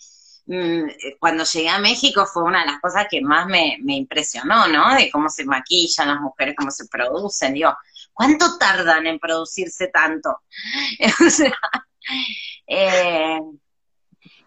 mm, 0.46 0.88
cuando 1.18 1.44
llegué 1.44 1.68
a 1.68 1.78
México 1.78 2.26
fue 2.26 2.44
una 2.44 2.60
de 2.60 2.66
las 2.72 2.80
cosas 2.80 3.06
que 3.10 3.20
más 3.20 3.46
me, 3.46 3.78
me 3.82 3.96
impresionó, 3.96 4.66
¿no? 4.68 4.94
De 4.94 5.10
cómo 5.10 5.28
se 5.28 5.44
maquillan 5.44 6.08
las 6.08 6.20
mujeres, 6.20 6.54
cómo 6.56 6.70
se 6.70 6.86
producen, 6.86 7.54
digo, 7.54 7.76
¿cuánto 8.12 8.56
tardan 8.58 9.06
en 9.06 9.18
producirse 9.18 9.88
tanto? 9.88 10.40
o 11.26 11.30
sea, 11.30 11.58
eh, 12.66 13.40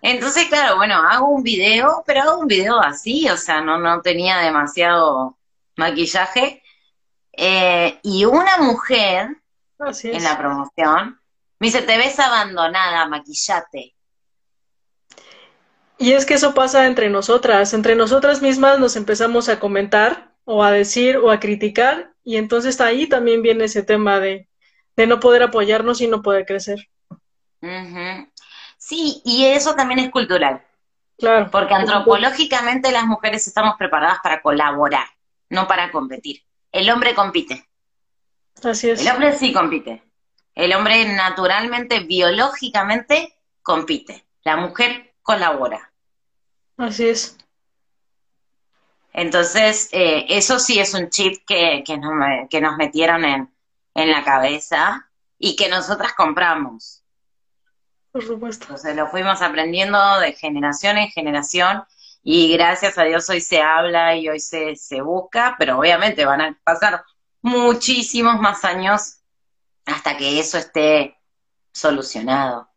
entonces, 0.01 0.47
claro, 0.47 0.77
bueno, 0.77 0.95
hago 0.95 1.27
un 1.27 1.43
video, 1.43 2.03
pero 2.05 2.21
hago 2.21 2.39
un 2.39 2.47
video 2.47 2.79
así, 2.79 3.29
o 3.29 3.37
sea, 3.37 3.61
no, 3.61 3.77
no 3.77 4.01
tenía 4.01 4.39
demasiado 4.39 5.37
maquillaje. 5.77 6.63
Eh, 7.33 7.99
y 8.03 8.25
una 8.25 8.57
mujer 8.57 9.37
en 10.03 10.23
la 10.23 10.37
promoción 10.37 11.21
me 11.59 11.67
dice, 11.67 11.83
te 11.83 11.97
ves 11.97 12.19
abandonada, 12.19 13.07
maquillate. 13.07 13.95
Y 15.99 16.13
es 16.13 16.25
que 16.25 16.33
eso 16.33 16.55
pasa 16.55 16.87
entre 16.87 17.09
nosotras, 17.09 17.75
entre 17.75 17.95
nosotras 17.95 18.41
mismas 18.41 18.79
nos 18.79 18.95
empezamos 18.95 19.47
a 19.47 19.59
comentar 19.59 20.33
o 20.43 20.63
a 20.63 20.71
decir 20.71 21.17
o 21.17 21.29
a 21.29 21.39
criticar 21.39 22.13
y 22.23 22.37
entonces 22.37 22.81
ahí 22.81 23.07
también 23.07 23.43
viene 23.43 23.65
ese 23.65 23.83
tema 23.83 24.19
de, 24.19 24.49
de 24.95 25.05
no 25.05 25.19
poder 25.19 25.43
apoyarnos 25.43 26.01
y 26.01 26.07
no 26.07 26.23
poder 26.23 26.47
crecer. 26.47 26.89
Sí, 28.91 29.21
y 29.23 29.45
eso 29.45 29.73
también 29.73 30.01
es 30.01 30.09
cultural. 30.09 30.61
Claro. 31.17 31.49
Porque 31.49 31.73
antropológicamente 31.73 32.91
las 32.91 33.05
mujeres 33.05 33.47
estamos 33.47 33.75
preparadas 33.77 34.19
para 34.21 34.41
colaborar, 34.41 35.07
no 35.47 35.65
para 35.65 35.93
competir. 35.93 36.43
El 36.73 36.89
hombre 36.89 37.15
compite. 37.15 37.69
Así 38.61 38.89
es. 38.89 38.99
El 38.99 39.13
hombre 39.13 39.31
sí 39.37 39.53
compite. 39.53 40.03
El 40.53 40.73
hombre 40.73 41.05
naturalmente, 41.05 42.01
biológicamente, 42.01 43.33
compite. 43.63 44.25
La 44.43 44.57
mujer 44.57 45.13
colabora. 45.21 45.93
Así 46.75 47.07
es. 47.07 47.37
Entonces, 49.13 49.87
eh, 49.93 50.25
eso 50.27 50.59
sí 50.59 50.81
es 50.81 50.93
un 50.93 51.09
chip 51.09 51.45
que, 51.47 51.81
que, 51.87 51.97
nos, 51.97 52.11
que 52.49 52.59
nos 52.59 52.75
metieron 52.75 53.23
en, 53.23 53.49
en 53.93 54.11
la 54.11 54.25
cabeza 54.25 55.09
y 55.39 55.55
que 55.55 55.69
nosotras 55.69 56.11
compramos. 56.11 57.00
Por 58.11 58.23
supuesto. 58.25 58.65
Entonces 58.65 58.95
lo 58.95 59.07
fuimos 59.07 59.41
aprendiendo 59.41 60.19
de 60.19 60.33
generación 60.33 60.97
en 60.97 61.09
generación 61.09 61.83
y 62.23 62.53
gracias 62.53 62.97
a 62.97 63.03
Dios 63.03 63.29
hoy 63.29 63.41
se 63.41 63.61
habla 63.61 64.15
y 64.15 64.27
hoy 64.27 64.39
se, 64.39 64.75
se 64.75 65.01
busca, 65.01 65.55
pero 65.57 65.79
obviamente 65.79 66.25
van 66.25 66.41
a 66.41 66.59
pasar 66.63 67.03
muchísimos 67.41 68.39
más 68.39 68.63
años 68.65 69.17
hasta 69.85 70.17
que 70.17 70.39
eso 70.39 70.57
esté 70.57 71.17
solucionado. 71.71 72.69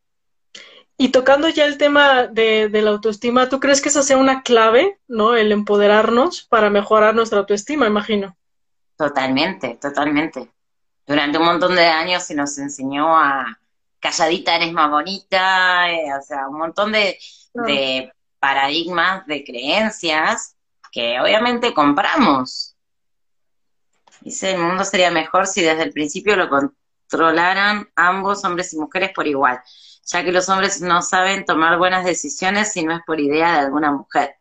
Y 0.96 1.08
tocando 1.08 1.48
ya 1.48 1.64
el 1.66 1.76
tema 1.76 2.28
de, 2.28 2.68
de, 2.68 2.82
la 2.82 2.90
autoestima, 2.90 3.48
¿tú 3.48 3.58
crees 3.58 3.82
que 3.82 3.88
esa 3.88 4.02
sea 4.02 4.16
una 4.16 4.42
clave, 4.42 5.00
¿no? 5.08 5.34
El 5.34 5.50
empoderarnos 5.50 6.44
para 6.44 6.70
mejorar 6.70 7.16
nuestra 7.16 7.40
autoestima, 7.40 7.88
imagino. 7.88 8.36
Totalmente, 8.96 9.76
totalmente. 9.80 10.52
Durante 11.04 11.36
un 11.38 11.44
montón 11.46 11.74
de 11.74 11.84
años 11.84 12.22
se 12.22 12.36
nos 12.36 12.56
enseñó 12.58 13.18
a, 13.18 13.58
calladita 14.04 14.56
eres 14.56 14.72
más 14.72 14.90
bonita, 14.90 15.90
eh, 15.90 16.12
o 16.12 16.20
sea, 16.20 16.46
un 16.46 16.58
montón 16.58 16.92
de, 16.92 17.18
de 17.54 18.12
paradigmas, 18.38 19.26
de 19.26 19.42
creencias 19.42 20.56
que 20.92 21.18
obviamente 21.18 21.72
compramos. 21.72 22.76
Dice, 24.20 24.52
el 24.52 24.60
mundo 24.60 24.84
sería 24.84 25.10
mejor 25.10 25.46
si 25.46 25.62
desde 25.62 25.84
el 25.84 25.92
principio 25.92 26.36
lo 26.36 26.50
controlaran 26.50 27.88
ambos, 27.96 28.44
hombres 28.44 28.74
y 28.74 28.78
mujeres, 28.78 29.10
por 29.14 29.26
igual, 29.26 29.62
ya 30.04 30.22
que 30.22 30.32
los 30.32 30.50
hombres 30.50 30.82
no 30.82 31.00
saben 31.00 31.46
tomar 31.46 31.78
buenas 31.78 32.04
decisiones 32.04 32.72
si 32.72 32.84
no 32.84 32.94
es 32.94 33.00
por 33.06 33.18
idea 33.18 33.52
de 33.54 33.58
alguna 33.60 33.90
mujer. 33.90 34.36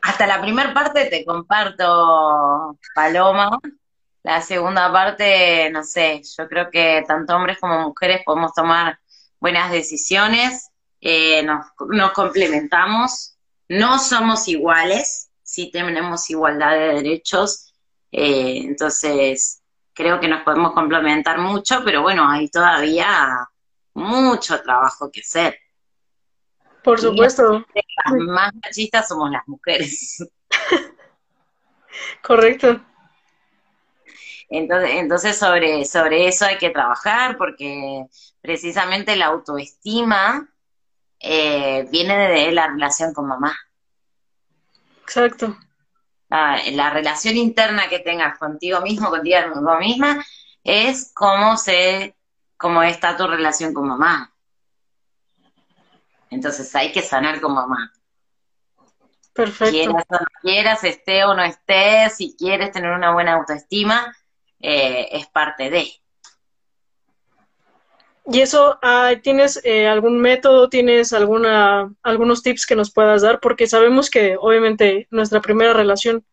Hasta 0.00 0.26
la 0.26 0.40
primera 0.40 0.72
parte 0.72 1.04
te 1.04 1.22
comparto, 1.24 2.78
Paloma, 2.94 3.58
la 4.22 4.40
segunda 4.40 4.92
parte, 4.92 5.68
no 5.70 5.82
sé, 5.82 6.22
yo 6.36 6.48
creo 6.48 6.70
que 6.70 7.04
tanto 7.06 7.34
hombres 7.34 7.58
como 7.58 7.88
mujeres 7.88 8.22
podemos 8.24 8.52
tomar 8.54 8.98
buenas 9.40 9.72
decisiones, 9.72 10.70
eh, 11.00 11.42
nos, 11.42 11.66
nos 11.88 12.12
complementamos, 12.12 13.36
no 13.68 13.98
somos 13.98 14.46
iguales, 14.46 15.30
sí 15.42 15.70
tenemos 15.72 16.30
igualdad 16.30 16.72
de 16.72 16.94
derechos, 16.94 17.74
eh, 18.12 18.58
entonces 18.64 19.62
creo 19.92 20.20
que 20.20 20.28
nos 20.28 20.42
podemos 20.44 20.72
complementar 20.72 21.38
mucho, 21.38 21.82
pero 21.84 22.02
bueno, 22.02 22.28
hay 22.28 22.48
todavía 22.48 23.48
mucho 23.94 24.62
trabajo 24.62 25.10
que 25.10 25.20
hacer. 25.20 25.58
Por 26.84 27.00
supuesto. 27.00 27.64
Las 27.74 28.14
más 28.20 28.52
machistas 28.54 29.08
somos 29.08 29.30
las 29.30 29.46
mujeres. 29.46 30.24
Correcto. 32.22 32.80
Entonces, 34.54 34.90
entonces 34.96 35.38
sobre, 35.38 35.86
sobre 35.86 36.28
eso 36.28 36.44
hay 36.44 36.58
que 36.58 36.68
trabajar 36.68 37.38
porque 37.38 38.04
precisamente 38.42 39.16
la 39.16 39.26
autoestima 39.26 40.46
eh, 41.18 41.88
viene 41.90 42.28
de 42.28 42.52
la 42.52 42.66
relación 42.66 43.14
con 43.14 43.28
mamá. 43.28 43.56
Exacto. 45.04 45.56
La, 46.28 46.90
relación 46.90 47.38
interna 47.38 47.88
que 47.88 48.00
tengas 48.00 48.38
contigo 48.38 48.82
mismo, 48.82 49.08
contigo 49.08 49.78
misma, 49.80 50.22
es 50.62 51.12
cómo 51.14 51.56
se, 51.56 52.14
cómo 52.58 52.82
está 52.82 53.16
tu 53.16 53.26
relación 53.26 53.72
con 53.72 53.88
mamá. 53.88 54.34
Entonces 56.28 56.74
hay 56.76 56.92
que 56.92 57.00
sanar 57.00 57.40
con 57.40 57.54
mamá. 57.54 57.90
Perfecto. 59.32 59.72
Quieras 59.72 60.04
o 60.10 60.14
no 60.14 60.26
quieras, 60.42 60.84
esté 60.84 61.24
o 61.24 61.34
no 61.34 61.42
estés, 61.42 62.16
si 62.16 62.36
quieres 62.36 62.70
tener 62.70 62.90
una 62.90 63.14
buena 63.14 63.34
autoestima, 63.34 64.14
eh, 64.62 65.08
es 65.12 65.26
parte 65.26 65.70
de. 65.70 65.92
¿Y 68.24 68.40
eso, 68.40 68.78
tienes 69.22 69.60
eh, 69.64 69.88
algún 69.88 70.20
método, 70.20 70.68
tienes 70.68 71.12
alguna, 71.12 71.92
algunos 72.04 72.42
tips 72.44 72.66
que 72.66 72.76
nos 72.76 72.92
puedas 72.92 73.22
dar? 73.22 73.40
Porque 73.40 73.66
sabemos 73.66 74.08
que 74.10 74.36
obviamente 74.38 75.08
nuestra 75.10 75.40
primera 75.40 75.72
relación 75.72 76.24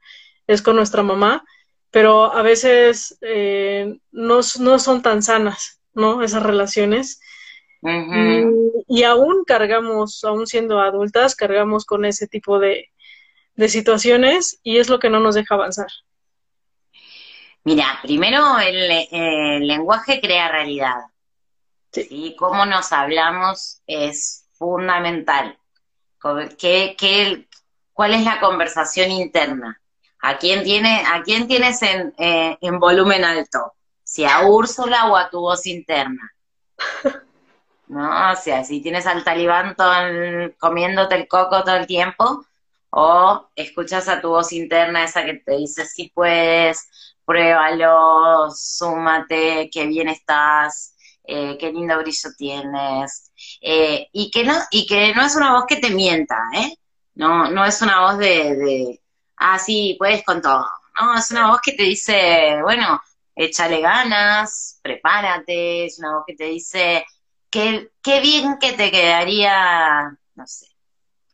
es 0.46 0.62
con 0.62 0.76
nuestra 0.76 1.02
mamá, 1.02 1.44
pero 1.90 2.32
a 2.32 2.44
veces 2.44 3.18
eh, 3.22 3.98
no, 4.12 4.44
son 4.44 5.02
tan 5.02 5.24
sanas, 5.24 5.82
¿no? 5.96 6.22
Esas 6.22 6.44
relaciones. 6.44 7.20
y, 8.88 9.04
aún 9.04 9.44
cargamos, 9.46 10.24
aún 10.24 10.46
siendo 10.46 10.80
adultas, 10.80 11.36
cargamos 11.36 11.86
con 11.86 12.06
ese 12.06 12.28
tipo 12.28 12.60
de, 12.60 12.90
de 13.56 13.68
situaciones 13.68 14.60
y 14.64 14.78
es 14.78 14.90
lo 14.90 15.00
que 15.00 15.10
no 15.10 15.20
nos 15.20 15.34
deja 15.36 15.56
avanzar. 15.56 15.88
Mira, 17.64 18.00
primero 18.02 18.60
el, 18.60 19.68
lenguaje 19.68 20.22
crea 20.22 20.50
realidad. 20.50 20.96
Sí. 21.92 22.36
Cómo 22.38 22.66
nos 22.66 22.92
hablamos 22.92 23.82
es 23.88 24.46
fundamental. 24.54 25.58
¿Qué, 26.58 26.96
qué, 26.98 27.48
cuál 27.94 28.14
es 28.14 28.24
la 28.24 28.40
conversación 28.40 29.12
interna? 29.12 29.80
¿A 30.22 30.38
quién, 30.38 30.64
tiene, 30.64 31.04
a 31.08 31.24
quién 31.24 31.48
tienes 31.48 31.82
en, 31.82 32.14
eh, 32.18 32.58
en 32.62 32.80
volumen 32.80 33.24
alto? 33.24 33.74
¿Si 34.04 34.26
a 34.26 34.42
Úrsula 34.42 35.08
o 35.08 35.16
a 35.16 35.30
tu 35.30 35.40
voz 35.40 35.66
interna? 35.66 36.34
¿no? 37.90 38.32
O 38.32 38.36
sea, 38.36 38.64
si 38.64 38.82
tienes 38.82 39.06
al 39.06 39.24
talibán 39.24 39.76
comiéndote 40.58 41.16
el 41.16 41.28
coco 41.28 41.64
todo 41.64 41.76
el 41.76 41.88
tiempo, 41.88 42.46
o 42.92 43.50
escuchas 43.56 44.08
a 44.08 44.22
tu 44.22 44.30
voz 44.30 44.54
interna, 44.54 45.04
esa 45.04 45.26
que 45.26 45.36
te 45.36 45.58
dice, 45.58 45.86
si 45.86 46.10
puedes, 46.10 47.16
pruébalo, 47.30 48.50
súmate, 48.50 49.70
qué 49.72 49.86
bien 49.86 50.10
estás, 50.10 50.96
eh, 51.24 51.58
qué 51.60 51.72
lindo 51.72 51.96
brillo 52.00 52.30
tienes, 52.36 53.32
eh, 53.62 54.08
y, 54.12 54.32
que 54.32 54.44
no, 54.44 54.56
y 54.72 54.88
que 54.88 55.14
no 55.14 55.24
es 55.24 55.36
una 55.36 55.54
voz 55.54 55.66
que 55.68 55.76
te 55.78 55.92
mienta, 55.92 56.38
¿eh? 56.56 56.76
No, 57.14 57.52
no 57.52 57.66
es 57.66 57.84
una 57.84 58.02
voz 58.02 58.18
de, 58.18 58.56
de, 58.56 59.02
ah, 59.38 59.60
sí, 59.60 59.96
puedes 60.00 60.24
con 60.24 60.42
todo, 60.42 60.66
no, 61.00 61.16
es 61.20 61.30
una 61.30 61.52
voz 61.52 61.62
que 61.62 61.74
te 61.74 61.84
dice, 61.84 62.60
bueno, 62.64 63.00
échale 63.36 63.80
ganas, 63.80 64.80
prepárate, 64.82 65.86
es 65.86 66.00
una 66.00 66.16
voz 66.16 66.24
que 66.26 66.36
te 66.36 66.46
dice, 66.46 67.06
qué, 67.52 67.92
qué 68.02 68.22
bien 68.22 68.58
que 68.60 68.74
te 68.74 68.90
quedaría, 68.90 70.18
no 70.34 70.48
sé, 70.48 70.66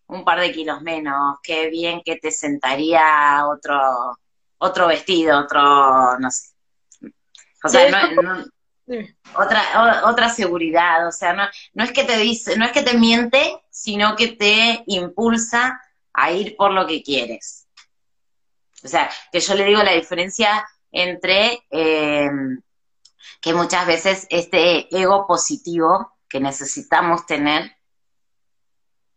un 0.07 0.25
par 0.25 0.41
de 0.41 0.51
kilos 0.51 0.81
menos, 0.81 1.37
qué 1.41 1.69
bien 1.69 2.01
que 2.03 2.17
te 2.17 2.31
sentaría 2.31 3.47
otro, 3.47 3.79
otro 4.57 4.87
vestido, 4.87 5.39
otro, 5.39 6.19
no 6.19 6.31
sé. 6.31 6.51
O 7.63 7.69
sea, 7.69 7.89
no, 7.89 8.45
otra, 9.37 10.03
otra 10.05 10.29
seguridad, 10.29 11.07
o 11.07 11.11
sea, 11.11 11.33
no, 11.33 11.43
no 11.73 11.83
es 11.83 11.91
que 11.91 12.03
te 12.03 12.17
dice, 12.17 12.55
no 12.57 12.65
es 12.65 12.71
que 12.71 12.83
te 12.83 12.97
miente, 12.97 13.59
sino 13.69 14.15
que 14.15 14.29
te 14.29 14.83
impulsa 14.87 15.81
a 16.13 16.31
ir 16.31 16.55
por 16.55 16.71
lo 16.71 16.85
que 16.85 17.01
quieres. 17.01 17.67
O 18.83 18.87
sea, 18.87 19.09
que 19.31 19.39
yo 19.39 19.55
le 19.55 19.65
digo 19.65 19.81
la 19.81 19.93
diferencia 19.93 20.63
entre 20.91 21.65
eh, 21.71 22.29
que 23.41 23.53
muchas 23.53 23.87
veces 23.87 24.27
este 24.29 24.87
ego 24.95 25.25
positivo 25.27 26.13
que 26.29 26.39
necesitamos 26.39 27.25
tener, 27.25 27.75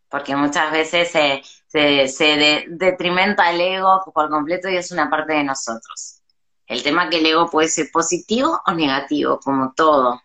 porque 0.09 0.35
muchas 0.35 0.71
veces 0.71 1.58
se, 1.69 2.07
se, 2.07 2.65
detrimenta 2.67 3.51
el 3.51 3.61
ego 3.61 4.03
por 4.13 4.29
completo 4.29 4.69
y 4.69 4.77
es 4.77 4.91
una 4.91 5.09
parte 5.09 5.33
de 5.33 5.43
nosotros. 5.43 6.21
El 6.67 6.83
tema 6.83 7.09
que 7.09 7.19
el 7.19 7.25
ego 7.25 7.49
puede 7.49 7.67
ser 7.67 7.89
positivo 7.91 8.61
o 8.65 8.71
negativo, 8.73 9.39
como 9.39 9.73
todo. 9.73 10.21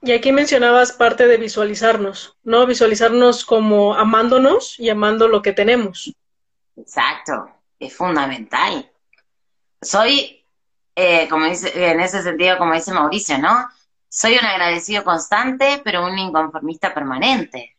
Y 0.00 0.12
aquí 0.12 0.30
mencionabas 0.30 0.92
parte 0.92 1.26
de 1.26 1.36
visualizarnos, 1.36 2.36
¿no? 2.44 2.66
Visualizarnos 2.66 3.44
como 3.44 3.94
amándonos 3.94 4.78
y 4.78 4.88
amando 4.88 5.26
lo 5.26 5.42
que 5.42 5.52
tenemos. 5.52 6.14
Exacto, 6.76 7.50
es 7.80 7.96
fundamental. 7.96 8.88
Soy, 9.82 10.44
eh, 10.94 11.28
como 11.28 11.46
dice, 11.46 11.90
en 11.90 11.98
ese 12.00 12.22
sentido, 12.22 12.58
como 12.58 12.74
dice 12.74 12.92
Mauricio, 12.92 13.38
¿no? 13.38 13.68
Soy 14.08 14.38
un 14.38 14.44
agradecido 14.44 15.02
constante, 15.02 15.80
pero 15.84 16.06
un 16.06 16.16
inconformista 16.16 16.94
permanente. 16.94 17.76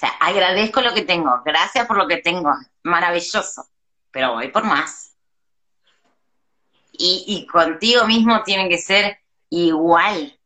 O 0.00 0.06
sea, 0.06 0.12
agradezco 0.18 0.80
lo 0.80 0.94
que 0.94 1.02
tengo, 1.02 1.42
gracias 1.44 1.86
por 1.86 1.98
lo 1.98 2.08
que 2.08 2.16
tengo, 2.16 2.50
maravilloso, 2.84 3.66
pero 4.10 4.32
voy 4.32 4.48
por 4.48 4.64
más. 4.64 5.14
Y, 6.92 7.24
y 7.26 7.46
contigo 7.46 8.06
mismo 8.06 8.42
tiene 8.42 8.70
que 8.70 8.78
ser 8.78 9.20
igual, 9.50 10.40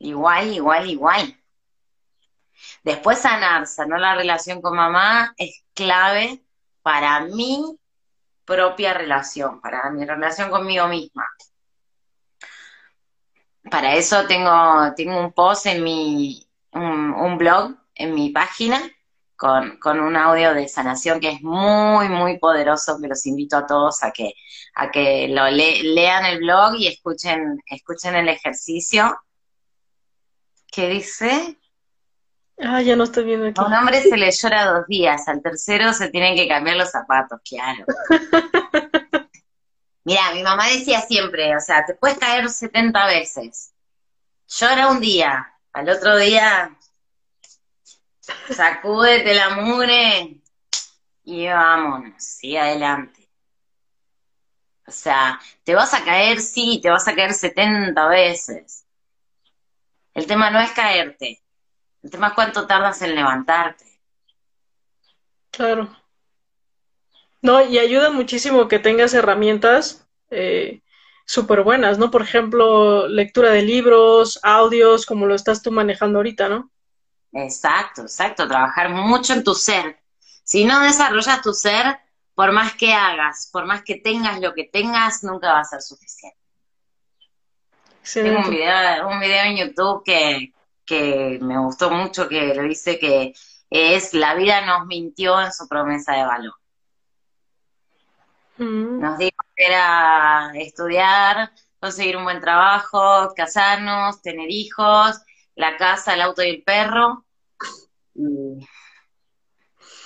igual, 0.00 0.52
igual, 0.52 0.90
igual. 0.90 1.40
Después 2.82 3.20
sanar, 3.20 3.68
sanar 3.68 4.00
la 4.00 4.16
relación 4.16 4.60
con 4.60 4.74
mamá 4.74 5.32
es 5.36 5.62
clave 5.74 6.42
para 6.82 7.20
mi 7.20 7.78
propia 8.44 8.94
relación, 8.94 9.60
para 9.60 9.90
mi 9.90 10.04
relación 10.04 10.50
conmigo 10.50 10.88
misma. 10.88 11.24
Para 13.70 13.94
eso 13.94 14.26
tengo, 14.26 14.92
tengo 14.96 15.20
un 15.20 15.32
post 15.32 15.66
en 15.66 15.84
mi, 15.84 16.48
un, 16.72 17.38
blog 17.38 17.76
en 17.98 18.14
mi 18.14 18.30
página 18.30 18.80
con, 19.36 19.78
con, 19.78 20.00
un 20.00 20.16
audio 20.16 20.52
de 20.54 20.66
sanación 20.66 21.20
que 21.20 21.30
es 21.30 21.42
muy, 21.42 22.08
muy 22.08 22.38
poderoso, 22.38 22.98
que 23.00 23.06
los 23.06 23.24
invito 23.26 23.56
a 23.56 23.66
todos 23.66 24.02
a 24.02 24.10
que, 24.10 24.34
a 24.74 24.90
que 24.90 25.28
lo 25.28 25.48
lean 25.48 26.24
el 26.24 26.38
blog 26.38 26.74
y 26.76 26.88
escuchen, 26.88 27.62
escuchen 27.66 28.16
el 28.16 28.28
ejercicio. 28.28 29.16
¿Qué 30.72 30.88
dice? 30.88 31.56
Ah, 32.58 32.82
ya 32.82 32.96
no 32.96 33.04
estoy 33.04 33.24
viendo 33.24 33.46
aquí. 33.46 33.60
A 33.60 33.66
un 33.66 33.74
hombre 33.74 34.02
se 34.02 34.16
le 34.16 34.30
llora 34.32 34.72
dos 34.72 34.86
días, 34.88 35.28
al 35.28 35.40
tercero 35.40 35.92
se 35.92 36.08
tienen 36.08 36.34
que 36.34 36.48
cambiar 36.48 36.76
los 36.76 36.90
zapatos, 36.90 37.40
claro. 37.48 37.84
Mira, 40.04 40.32
mi 40.32 40.42
mamá 40.42 40.66
decía 40.68 41.00
siempre, 41.02 41.54
o 41.56 41.60
sea, 41.60 41.84
te 41.84 41.94
puedes 41.94 42.18
caer 42.18 42.48
70 42.48 43.06
veces. 43.06 43.72
Llora 44.48 44.88
un 44.88 45.00
día, 45.00 45.54
al 45.72 45.88
otro 45.90 46.16
día 46.16 46.77
sacúdete 48.50 49.34
la 49.34 49.50
mugre 49.50 50.40
y 51.24 51.46
vámonos, 51.46 52.22
sigue 52.22 52.58
adelante. 52.58 53.28
O 54.86 54.90
sea, 54.90 55.38
te 55.64 55.74
vas 55.74 55.92
a 55.92 56.04
caer, 56.04 56.40
sí, 56.40 56.80
te 56.82 56.88
vas 56.88 57.06
a 57.06 57.14
caer 57.14 57.34
70 57.34 58.08
veces. 58.08 58.86
El 60.14 60.26
tema 60.26 60.50
no 60.50 60.58
es 60.60 60.72
caerte, 60.72 61.42
el 62.02 62.10
tema 62.10 62.28
es 62.28 62.32
cuánto 62.32 62.66
tardas 62.66 63.02
en 63.02 63.14
levantarte. 63.14 63.84
Claro. 65.50 65.94
No, 67.42 67.62
y 67.64 67.78
ayuda 67.78 68.10
muchísimo 68.10 68.66
que 68.66 68.78
tengas 68.78 69.14
herramientas 69.14 70.08
eh, 70.30 70.80
súper 71.24 71.62
buenas, 71.62 71.98
¿no? 71.98 72.10
Por 72.10 72.22
ejemplo, 72.22 73.06
lectura 73.06 73.50
de 73.50 73.62
libros, 73.62 74.40
audios, 74.42 75.06
como 75.06 75.26
lo 75.26 75.34
estás 75.34 75.62
tú 75.62 75.70
manejando 75.70 76.18
ahorita, 76.18 76.48
¿no? 76.48 76.70
Exacto, 77.32 78.02
exacto, 78.02 78.48
trabajar 78.48 78.90
mucho 78.90 79.32
en 79.34 79.44
tu 79.44 79.54
ser. 79.54 79.98
Si 80.44 80.64
no 80.64 80.80
desarrollas 80.80 81.42
tu 81.42 81.52
ser, 81.52 81.98
por 82.34 82.52
más 82.52 82.74
que 82.74 82.92
hagas, 82.94 83.50
por 83.52 83.66
más 83.66 83.82
que 83.82 83.96
tengas 83.96 84.40
lo 84.40 84.54
que 84.54 84.64
tengas, 84.64 85.24
nunca 85.24 85.52
va 85.52 85.60
a 85.60 85.64
ser 85.64 85.82
suficiente. 85.82 86.38
Tengo 88.14 88.40
un 88.40 88.50
video, 88.50 89.08
un 89.08 89.20
video 89.20 89.44
en 89.44 89.56
YouTube 89.56 90.02
que, 90.04 90.54
que 90.86 91.38
me 91.42 91.58
gustó 91.58 91.90
mucho, 91.90 92.28
que 92.28 92.54
lo 92.54 92.62
dice 92.62 92.98
que 92.98 93.34
es 93.68 94.14
La 94.14 94.34
vida 94.34 94.64
nos 94.64 94.86
mintió 94.86 95.40
en 95.40 95.52
su 95.52 95.68
promesa 95.68 96.14
de 96.14 96.24
valor. 96.24 96.54
Mm. 98.56 99.00
Nos 99.00 99.18
dijo 99.18 99.36
que 99.54 99.66
era 99.66 100.50
estudiar, 100.54 101.52
conseguir 101.78 102.16
un 102.16 102.24
buen 102.24 102.40
trabajo, 102.40 103.32
casarnos, 103.36 104.22
tener 104.22 104.50
hijos, 104.50 105.20
la 105.58 105.76
casa, 105.76 106.14
el 106.14 106.22
auto 106.22 106.42
y 106.42 106.50
el 106.50 106.62
perro. 106.62 107.26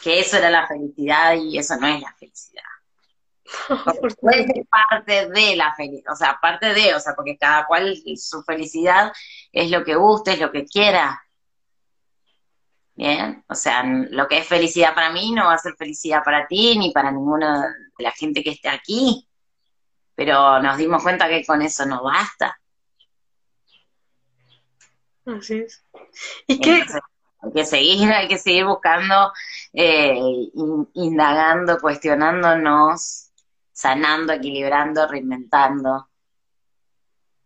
que 0.03 0.19
eso 0.19 0.37
era 0.38 0.51
la 0.51 0.67
felicidad 0.67 1.35
y 1.35 1.59
eso 1.59 1.77
no 1.77 1.87
es 1.87 2.01
la 2.01 2.12
felicidad. 2.15 2.62
Puede 4.21 4.47
ser 4.47 4.67
parte 4.67 5.29
de 5.29 5.57
la 5.57 5.75
felicidad, 5.75 6.12
o 6.12 6.17
sea, 6.17 6.38
parte 6.41 6.73
de, 6.73 6.95
o 6.95 7.01
sea, 7.01 7.15
porque 7.15 7.37
cada 7.37 7.67
cual 7.67 7.97
su 8.17 8.43
felicidad 8.43 9.12
es 9.53 9.71
lo 9.71 9.85
que 9.85 9.95
guste, 9.95 10.33
es 10.33 10.41
lo 10.41 10.51
que 10.51 10.65
quiera. 10.65 11.23
Bien, 12.95 13.45
o 13.49 13.55
sea, 13.55 13.83
lo 13.85 14.29
que 14.29 14.38
es 14.38 14.47
felicidad 14.47 14.95
para 14.95 15.11
mí 15.11 15.33
no 15.33 15.47
va 15.47 15.55
a 15.55 15.59
ser 15.59 15.75
felicidad 15.77 16.23
para 16.25 16.47
ti 16.47 16.79
ni 16.79 16.93
para 16.93 17.11
ninguna 17.11 17.75
de 17.99 18.05
la 18.05 18.11
gente 18.12 18.43
que 18.43 18.51
esté 18.51 18.69
aquí. 18.69 19.29
Pero 20.15 20.61
nos 20.61 20.77
dimos 20.77 21.03
cuenta 21.03 21.29
que 21.29 21.45
con 21.45 21.62
eso 21.62 21.85
no 21.87 22.03
basta. 22.03 22.59
Así 25.26 25.58
es. 25.58 25.85
¿Y 26.46 26.61
qué? 26.61 26.85
hay 27.42 27.52
que 27.52 27.64
seguir, 27.64 28.11
hay 28.12 28.28
que 28.28 28.38
seguir 28.38 28.64
buscando, 28.64 29.32
eh, 29.72 30.16
indagando, 30.94 31.78
cuestionándonos, 31.80 33.30
sanando, 33.72 34.32
equilibrando, 34.32 35.08
reinventando. 35.08 36.08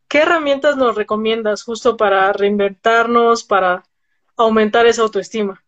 ¿Qué 0.09 0.19
herramientas 0.19 0.77
nos 0.77 0.95
recomiendas 0.95 1.63
justo 1.63 1.97
para 1.97 2.33
reinventarnos, 2.33 3.43
para 3.43 3.85
aumentar 4.37 4.87
esa 4.87 5.03
autoestima? 5.03 5.63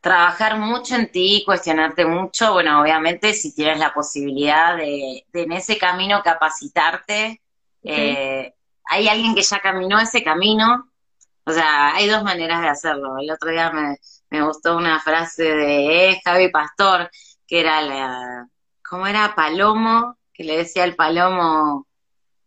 Trabajar 0.00 0.56
mucho 0.58 0.94
en 0.94 1.10
ti, 1.10 1.42
cuestionarte 1.44 2.06
mucho, 2.06 2.52
bueno, 2.52 2.80
obviamente 2.80 3.34
si 3.34 3.52
tienes 3.52 3.80
la 3.80 3.92
posibilidad 3.92 4.76
de, 4.76 5.26
en 5.32 5.52
ese 5.52 5.76
camino 5.76 6.22
capacitarte, 6.22 7.42
eh, 7.82 8.54
hay 8.88 9.08
alguien 9.08 9.34
que 9.34 9.42
ya 9.42 9.60
caminó 9.60 9.98
ese 10.00 10.22
camino, 10.22 10.90
o 11.44 11.52
sea, 11.52 11.94
hay 11.94 12.08
dos 12.08 12.22
maneras 12.22 12.60
de 12.60 12.68
hacerlo. 12.68 13.18
El 13.18 13.30
otro 13.30 13.50
día 13.50 13.70
me, 13.70 13.96
me 14.30 14.42
gustó 14.42 14.76
una 14.76 15.00
frase 15.00 15.44
de 15.44 16.20
Javi 16.24 16.50
Pastor, 16.50 17.10
que 17.46 17.60
era 17.60 17.80
la, 17.82 18.48
¿cómo 18.88 19.06
era? 19.06 19.34
Palomo, 19.34 20.18
que 20.32 20.44
le 20.44 20.58
decía 20.58 20.84
al 20.84 20.94
palomo, 20.94 21.86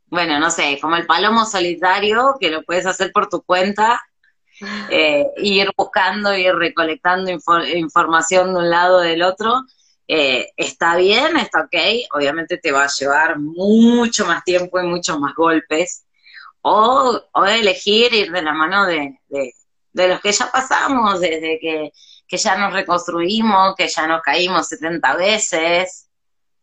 bueno, 0.06 0.40
no 0.40 0.50
sé, 0.52 0.78
como 0.82 0.96
el 0.96 1.06
palomo 1.06 1.46
solitario, 1.46 2.36
que 2.40 2.50
lo 2.50 2.64
puedes 2.64 2.86
hacer 2.86 3.12
por 3.12 3.28
tu 3.30 3.42
cuenta, 3.42 4.02
eh, 4.90 5.26
ir 5.38 5.72
buscando, 5.76 6.36
ir 6.36 6.54
recolectando 6.54 7.32
información 7.74 8.54
de 8.54 8.60
un 8.60 8.70
lado 8.70 8.98
o 8.98 9.02
del 9.02 9.24
otro, 9.24 9.64
eh, 10.08 10.52
está 10.58 10.98
bien, 10.98 11.38
está 11.38 11.62
ok, 11.62 11.76
obviamente 12.14 12.58
te 12.58 12.72
va 12.72 12.84
a 12.84 12.90
llevar 12.90 13.40
mucho 13.40 14.26
más 14.26 14.44
tiempo 14.44 14.80
y 14.80 14.86
muchos 14.86 15.20
más 15.20 15.34
golpes, 15.36 16.06
o, 16.62 17.22
o 17.34 17.46
elegir 17.46 18.14
ir 18.14 18.32
de 18.32 18.42
la 18.42 18.54
mano 18.54 18.86
de, 18.86 19.20
de, 19.30 20.08
los 20.08 20.22
que 20.22 20.32
ya 20.32 20.52
pasamos, 20.52 21.20
desde 21.20 21.60
que, 21.60 21.92
que, 22.28 22.38
ya 22.38 22.56
nos 22.56 22.74
reconstruimos, 22.74 23.76
que 23.76 23.88
ya 23.88 24.08
nos 24.08 24.22
caímos 24.22 24.68
70 24.68 25.16
veces 25.16 26.10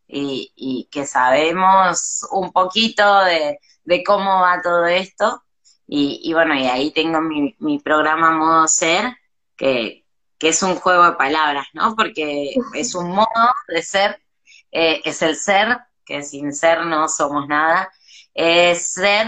y, 0.07 0.53
y 0.57 0.89
que 0.91 1.07
sabemos 1.07 2.27
un 2.31 2.53
poquito 2.53 3.25
de, 3.25 3.59
de, 3.85 4.05
cómo 4.05 4.41
va 4.41 4.63
todo 4.63 4.87
esto. 4.87 5.43
Y, 5.87 6.21
y 6.23 6.35
bueno, 6.35 6.55
y 6.55 6.67
ahí 6.67 6.91
tengo 6.91 7.21
mi, 7.21 7.57
mi 7.61 7.79
programa 7.79 8.31
Modo 8.31 8.69
Ser, 8.69 9.17
que, 9.57 10.05
que 10.39 10.49
es 10.49 10.63
un 10.63 10.77
juego 10.77 11.05
de 11.05 11.13
palabras, 11.13 11.67
¿no? 11.73 11.95
Porque 11.97 12.55
es 12.75 12.95
un 12.95 13.11
modo 13.11 13.55
de 13.67 13.83
ser, 13.83 14.23
eh, 14.71 15.01
es 15.05 15.21
el 15.23 15.37
ser, 15.37 15.79
que 16.05 16.23
sin 16.23 16.55
ser 16.55 16.87
no 16.87 17.09
somos 17.09 17.49
nada, 17.49 17.93
es 18.33 18.93
ser, 18.93 19.27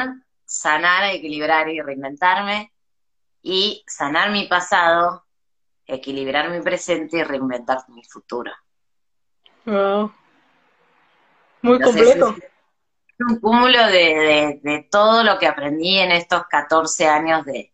sanar, 0.51 1.05
equilibrar 1.15 1.69
y 1.69 1.81
reinventarme, 1.81 2.73
y 3.43 3.85
sanar 3.87 4.31
mi 4.31 4.47
pasado, 4.47 5.25
equilibrar 5.87 6.51
mi 6.51 6.61
presente 6.61 7.19
y 7.19 7.23
reinventar 7.23 7.79
mi 7.89 8.05
futuro. 8.05 8.53
Wow. 9.65 10.13
Muy 11.63 11.81
completo. 11.81 12.37
Es 12.39 13.27
un 13.29 13.41
cúmulo 13.41 13.87
de, 13.87 14.61
de, 14.63 14.89
todo 14.91 15.23
lo 15.23 15.39
que 15.39 15.47
aprendí 15.47 15.99
en 15.99 16.13
estos 16.13 16.45
14 16.49 17.07
años 17.07 17.45
de, 17.45 17.73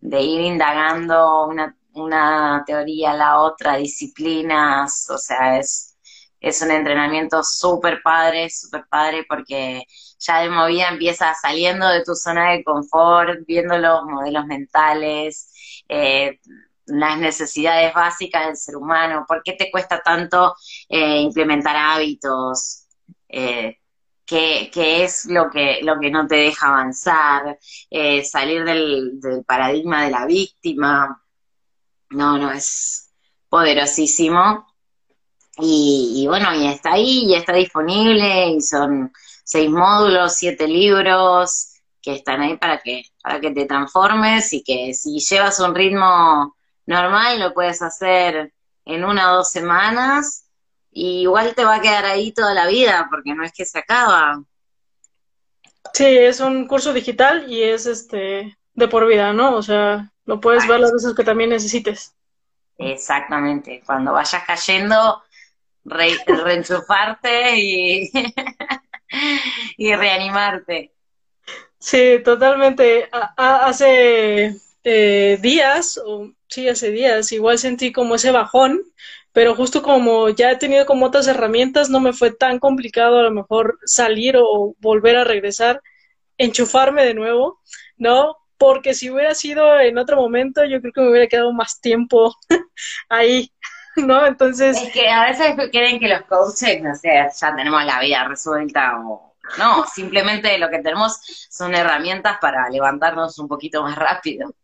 de 0.00 0.20
ir 0.20 0.40
indagando 0.40 1.46
una 1.46 1.76
una 1.92 2.62
teoría 2.66 3.12
a 3.12 3.16
la 3.16 3.40
otra, 3.40 3.76
disciplinas, 3.76 5.08
o 5.10 5.18
sea, 5.18 5.58
es, 5.58 5.96
es 6.40 6.62
un 6.62 6.70
entrenamiento 6.70 7.42
súper 7.42 8.00
padre, 8.02 8.48
súper 8.50 8.86
padre, 8.88 9.24
porque 9.28 9.84
ya 10.20 10.40
de 10.40 10.50
movida 10.50 10.88
empiezas 10.88 11.40
saliendo 11.40 11.88
de 11.88 12.04
tu 12.04 12.14
zona 12.14 12.52
de 12.52 12.62
confort, 12.62 13.40
viendo 13.46 13.76
los 13.78 14.04
modelos 14.04 14.46
mentales, 14.46 15.52
eh, 15.88 16.38
las 16.86 17.18
necesidades 17.18 17.94
básicas 17.94 18.46
del 18.46 18.56
ser 18.56 18.76
humano, 18.76 19.24
por 19.26 19.42
qué 19.42 19.54
te 19.54 19.70
cuesta 19.70 20.00
tanto 20.02 20.54
eh, 20.88 21.20
implementar 21.20 21.76
hábitos, 21.76 22.86
eh, 23.28 23.78
qué, 24.26 24.70
es 24.72 25.24
lo 25.26 25.50
que, 25.50 25.80
lo 25.82 25.98
que 25.98 26.10
no 26.10 26.26
te 26.26 26.36
deja 26.36 26.68
avanzar, 26.68 27.58
salir 28.24 28.64
del, 28.64 29.20
del 29.20 29.44
paradigma 29.44 30.04
de 30.04 30.10
la 30.10 30.26
víctima, 30.26 31.20
no, 32.10 32.38
no, 32.38 32.52
es 32.52 33.10
poderosísimo. 33.48 34.66
Y, 35.62 36.24
bueno, 36.26 36.54
y 36.54 36.66
está 36.68 36.92
ahí, 36.92 37.24
y 37.26 37.34
está 37.34 37.52
disponible, 37.52 38.48
y 38.50 38.60
son 38.62 39.12
seis 39.44 39.70
módulos, 39.70 40.36
siete 40.36 40.66
libros 40.66 41.74
que 42.02 42.14
están 42.14 42.40
ahí 42.40 42.56
para 42.56 42.78
que, 42.78 43.02
para 43.22 43.40
que 43.40 43.50
te 43.50 43.66
transformes 43.66 44.52
y 44.52 44.62
que 44.62 44.94
si 44.94 45.18
llevas 45.18 45.60
un 45.60 45.74
ritmo 45.74 46.56
normal 46.86 47.38
lo 47.38 47.52
puedes 47.52 47.82
hacer 47.82 48.52
en 48.84 49.04
una 49.04 49.32
o 49.32 49.36
dos 49.36 49.50
semanas 49.50 50.46
y 50.90 51.22
igual 51.22 51.54
te 51.54 51.64
va 51.64 51.76
a 51.76 51.80
quedar 51.80 52.04
ahí 52.04 52.32
toda 52.32 52.54
la 52.54 52.66
vida 52.66 53.06
porque 53.10 53.34
no 53.34 53.44
es 53.44 53.52
que 53.52 53.64
se 53.64 53.78
acaba. 53.78 54.42
Sí, 55.92 56.06
es 56.06 56.40
un 56.40 56.66
curso 56.66 56.92
digital 56.92 57.50
y 57.50 57.62
es 57.62 57.86
este 57.86 58.56
de 58.74 58.88
por 58.88 59.06
vida, 59.06 59.32
¿no? 59.32 59.54
O 59.56 59.62
sea, 59.62 60.12
lo 60.24 60.40
puedes 60.40 60.66
ver 60.66 60.80
las 60.80 60.92
veces 60.92 61.14
que 61.14 61.24
también 61.24 61.50
necesites. 61.50 62.14
Exactamente. 62.78 63.82
Cuando 63.84 64.12
vayas 64.12 64.42
cayendo, 64.44 65.22
reenchufarte 65.84 67.56
y, 67.56 68.10
y 69.76 69.94
reanimarte. 69.94 70.92
Sí, 71.78 72.20
totalmente. 72.24 73.08
hace 73.36 74.56
eh, 74.84 75.38
días, 75.40 75.98
o 76.04 76.32
sí, 76.48 76.68
hace 76.68 76.90
días, 76.90 77.32
igual 77.32 77.58
sentí 77.58 77.92
como 77.92 78.14
ese 78.14 78.30
bajón, 78.30 78.82
pero 79.32 79.54
justo 79.54 79.82
como 79.82 80.28
ya 80.30 80.52
he 80.52 80.56
tenido 80.56 80.86
como 80.86 81.06
otras 81.06 81.26
herramientas, 81.28 81.88
no 81.90 82.00
me 82.00 82.12
fue 82.12 82.32
tan 82.32 82.58
complicado 82.58 83.18
a 83.18 83.22
lo 83.22 83.30
mejor 83.30 83.78
salir 83.84 84.36
o 84.38 84.74
volver 84.80 85.16
a 85.16 85.24
regresar, 85.24 85.80
enchufarme 86.38 87.04
de 87.04 87.14
nuevo, 87.14 87.60
¿no? 87.96 88.36
porque 88.60 88.92
si 88.92 89.08
hubiera 89.08 89.34
sido 89.34 89.80
en 89.80 89.96
otro 89.96 90.16
momento, 90.16 90.62
yo 90.66 90.82
creo 90.82 90.92
que 90.92 91.00
me 91.00 91.08
hubiera 91.08 91.28
quedado 91.28 91.50
más 91.50 91.80
tiempo 91.80 92.36
ahí, 93.08 93.50
¿no? 93.96 94.26
Entonces... 94.26 94.80
Es 94.80 94.92
que 94.92 95.08
a 95.08 95.24
veces 95.24 95.54
creen 95.70 95.98
que 95.98 96.08
los 96.08 96.22
coaches, 96.22 96.82
no 96.82 96.94
sé, 96.94 97.08
ya 97.34 97.56
tenemos 97.56 97.84
la 97.84 98.00
vida 98.00 98.24
resuelta 98.24 99.00
o... 99.00 99.34
No, 99.58 99.84
simplemente 99.86 100.56
lo 100.58 100.70
que 100.70 100.78
tenemos 100.78 101.20
son 101.50 101.74
herramientas 101.74 102.38
para 102.40 102.68
levantarnos 102.68 103.36
un 103.40 103.48
poquito 103.48 103.82
más 103.82 103.96
rápido. 103.96 104.54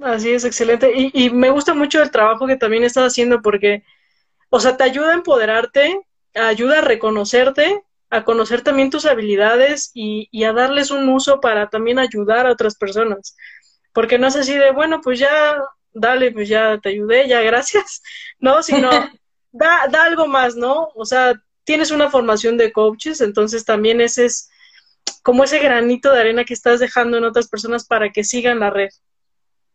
Así 0.00 0.30
es, 0.30 0.44
excelente. 0.44 0.92
Y, 0.94 1.10
y 1.12 1.30
me 1.30 1.50
gusta 1.50 1.74
mucho 1.74 2.00
el 2.00 2.12
trabajo 2.12 2.46
que 2.46 2.56
también 2.56 2.84
estás 2.84 3.04
haciendo 3.12 3.42
porque, 3.42 3.82
o 4.48 4.60
sea, 4.60 4.76
te 4.76 4.84
ayuda 4.84 5.10
a 5.10 5.14
empoderarte, 5.14 6.00
ayuda 6.34 6.78
a 6.78 6.82
reconocerte 6.82 7.82
a 8.10 8.24
conocer 8.24 8.62
también 8.62 8.90
tus 8.90 9.06
habilidades 9.06 9.90
y, 9.94 10.28
y, 10.30 10.44
a 10.44 10.52
darles 10.52 10.90
un 10.90 11.08
uso 11.08 11.40
para 11.40 11.68
también 11.68 11.98
ayudar 11.98 12.46
a 12.46 12.52
otras 12.52 12.76
personas. 12.76 13.36
Porque 13.92 14.18
no 14.18 14.26
es 14.28 14.36
así 14.36 14.54
de, 14.54 14.70
bueno, 14.70 15.00
pues 15.00 15.18
ya, 15.18 15.56
dale, 16.00 16.32
pues 16.32 16.48
ya 16.48 16.78
te 16.78 16.90
ayudé, 16.90 17.28
ya 17.28 17.40
gracias, 17.40 18.02
¿no? 18.38 18.62
Sino, 18.62 18.90
da, 19.52 19.86
da 19.90 20.04
algo 20.04 20.26
más, 20.26 20.56
¿no? 20.56 20.88
O 20.94 21.04
sea, 21.04 21.34
tienes 21.64 21.90
una 21.90 22.10
formación 22.10 22.56
de 22.56 22.72
coaches, 22.72 23.20
entonces 23.20 23.64
también 23.64 24.00
ese 24.00 24.26
es 24.26 24.50
como 25.22 25.44
ese 25.44 25.58
granito 25.58 26.12
de 26.12 26.20
arena 26.20 26.44
que 26.44 26.54
estás 26.54 26.80
dejando 26.80 27.18
en 27.18 27.24
otras 27.24 27.48
personas 27.48 27.86
para 27.86 28.10
que 28.10 28.24
sigan 28.24 28.60
la 28.60 28.70
red. 28.70 28.90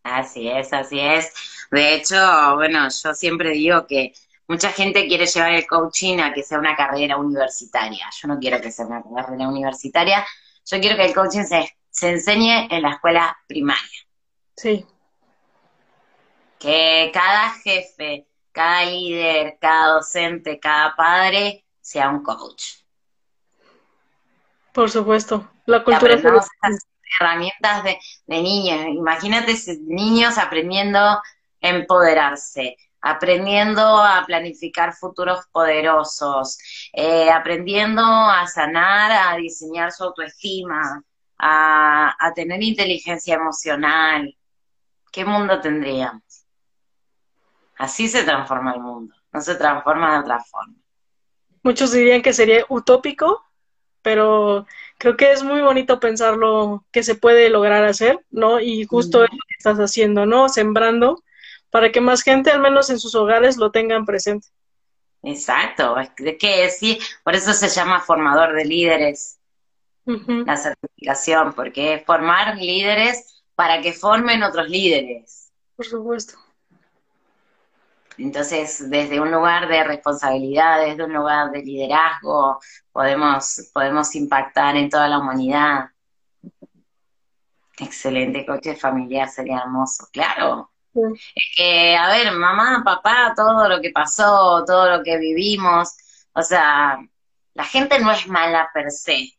Así 0.02 0.48
es, 0.48 0.72
así 0.72 0.98
es. 0.98 1.32
De 1.70 1.94
hecho, 1.94 2.16
bueno, 2.56 2.88
yo 2.88 3.14
siempre 3.14 3.50
digo 3.50 3.86
que 3.86 4.12
Mucha 4.52 4.70
gente 4.70 5.06
quiere 5.06 5.24
llevar 5.24 5.54
el 5.54 5.66
coaching 5.66 6.18
a 6.18 6.32
que 6.34 6.42
sea 6.42 6.58
una 6.58 6.76
carrera 6.76 7.16
universitaria. 7.16 8.04
Yo 8.20 8.28
no 8.28 8.38
quiero 8.38 8.60
que 8.60 8.70
sea 8.70 8.84
una 8.84 9.02
carrera 9.02 9.48
universitaria. 9.48 10.26
Yo 10.66 10.78
quiero 10.78 10.96
que 10.96 11.06
el 11.06 11.14
coaching 11.14 11.44
se, 11.44 11.74
se 11.88 12.10
enseñe 12.10 12.68
en 12.70 12.82
la 12.82 12.90
escuela 12.90 13.34
primaria. 13.46 14.06
Sí. 14.54 14.84
Que 16.62 17.10
cada 17.12 17.50
jefe, 17.64 18.28
cada 18.52 18.84
líder, 18.84 19.58
cada 19.60 19.94
docente, 19.94 20.60
cada 20.60 20.94
padre 20.94 21.64
sea 21.80 22.08
un 22.08 22.22
coach. 22.22 22.76
Por 24.72 24.88
supuesto. 24.88 25.50
La 25.66 25.82
cultura. 25.82 26.14
herramientas 27.18 27.82
de, 27.82 27.98
de 28.26 28.42
niños. 28.42 28.86
Imagínate 28.94 29.56
niños 29.88 30.38
aprendiendo 30.38 31.00
a 31.00 31.20
empoderarse, 31.60 32.76
aprendiendo 33.00 33.82
a 34.00 34.22
planificar 34.24 34.94
futuros 34.94 35.44
poderosos, 35.50 36.58
eh, 36.92 37.28
aprendiendo 37.28 38.04
a 38.04 38.46
sanar, 38.46 39.10
a 39.10 39.36
diseñar 39.36 39.90
su 39.90 40.04
autoestima, 40.04 41.02
a, 41.38 42.14
a 42.24 42.34
tener 42.34 42.62
inteligencia 42.62 43.34
emocional. 43.34 44.32
¿Qué 45.10 45.24
mundo 45.24 45.60
tendríamos? 45.60 46.31
Así 47.82 48.06
se 48.06 48.22
transforma 48.22 48.74
el 48.74 48.80
mundo, 48.80 49.12
no 49.32 49.40
se 49.40 49.56
transforma 49.56 50.12
de 50.12 50.20
otra 50.20 50.38
forma. 50.38 50.76
Muchos 51.64 51.90
dirían 51.90 52.22
que 52.22 52.32
sería 52.32 52.64
utópico, 52.68 53.44
pero 54.02 54.68
creo 54.98 55.16
que 55.16 55.32
es 55.32 55.42
muy 55.42 55.62
bonito 55.62 55.98
pensarlo 55.98 56.84
que 56.92 57.02
se 57.02 57.16
puede 57.16 57.50
lograr 57.50 57.82
hacer, 57.82 58.24
¿no? 58.30 58.60
Y 58.60 58.84
justo 58.84 59.24
es 59.24 59.30
lo 59.32 59.38
que 59.48 59.54
estás 59.58 59.78
haciendo, 59.78 60.26
¿no? 60.26 60.48
Sembrando 60.48 61.24
para 61.70 61.90
que 61.90 62.00
más 62.00 62.22
gente, 62.22 62.52
al 62.52 62.60
menos 62.60 62.88
en 62.88 63.00
sus 63.00 63.16
hogares, 63.16 63.56
lo 63.56 63.72
tengan 63.72 64.06
presente. 64.06 64.46
Exacto, 65.24 65.98
es 65.98 66.10
que 66.38 66.70
sí, 66.70 67.00
por 67.24 67.34
eso 67.34 67.52
se 67.52 67.68
llama 67.68 68.00
formador 68.00 68.54
de 68.54 68.64
líderes 68.64 69.40
la 70.04 70.56
certificación, 70.56 71.52
porque 71.52 71.94
es 71.94 72.04
formar 72.04 72.56
líderes 72.58 73.42
para 73.56 73.80
que 73.80 73.92
formen 73.92 74.44
otros 74.44 74.68
líderes. 74.68 75.50
Por 75.74 75.86
supuesto. 75.86 76.41
Entonces, 78.18 78.90
desde 78.90 79.20
un 79.20 79.30
lugar 79.30 79.68
de 79.68 79.84
responsabilidad, 79.84 80.80
desde 80.80 81.04
un 81.04 81.12
lugar 81.12 81.50
de 81.50 81.62
liderazgo, 81.62 82.60
podemos, 82.92 83.70
podemos 83.72 84.14
impactar 84.14 84.76
en 84.76 84.90
toda 84.90 85.08
la 85.08 85.18
humanidad. 85.18 85.90
Excelente 87.78 88.44
coche 88.44 88.76
familiar, 88.76 89.28
sería 89.28 89.60
hermoso, 89.60 90.06
claro. 90.12 90.70
Es 90.94 91.54
que, 91.56 91.96
a 91.96 92.08
ver, 92.10 92.32
mamá, 92.32 92.82
papá, 92.84 93.32
todo 93.34 93.68
lo 93.68 93.80
que 93.80 93.90
pasó, 93.90 94.62
todo 94.66 94.98
lo 94.98 95.02
que 95.02 95.16
vivimos, 95.16 95.96
o 96.34 96.42
sea, 96.42 96.98
la 97.54 97.64
gente 97.64 97.98
no 97.98 98.12
es 98.12 98.28
mala 98.28 98.70
per 98.74 98.90
se. 98.90 99.30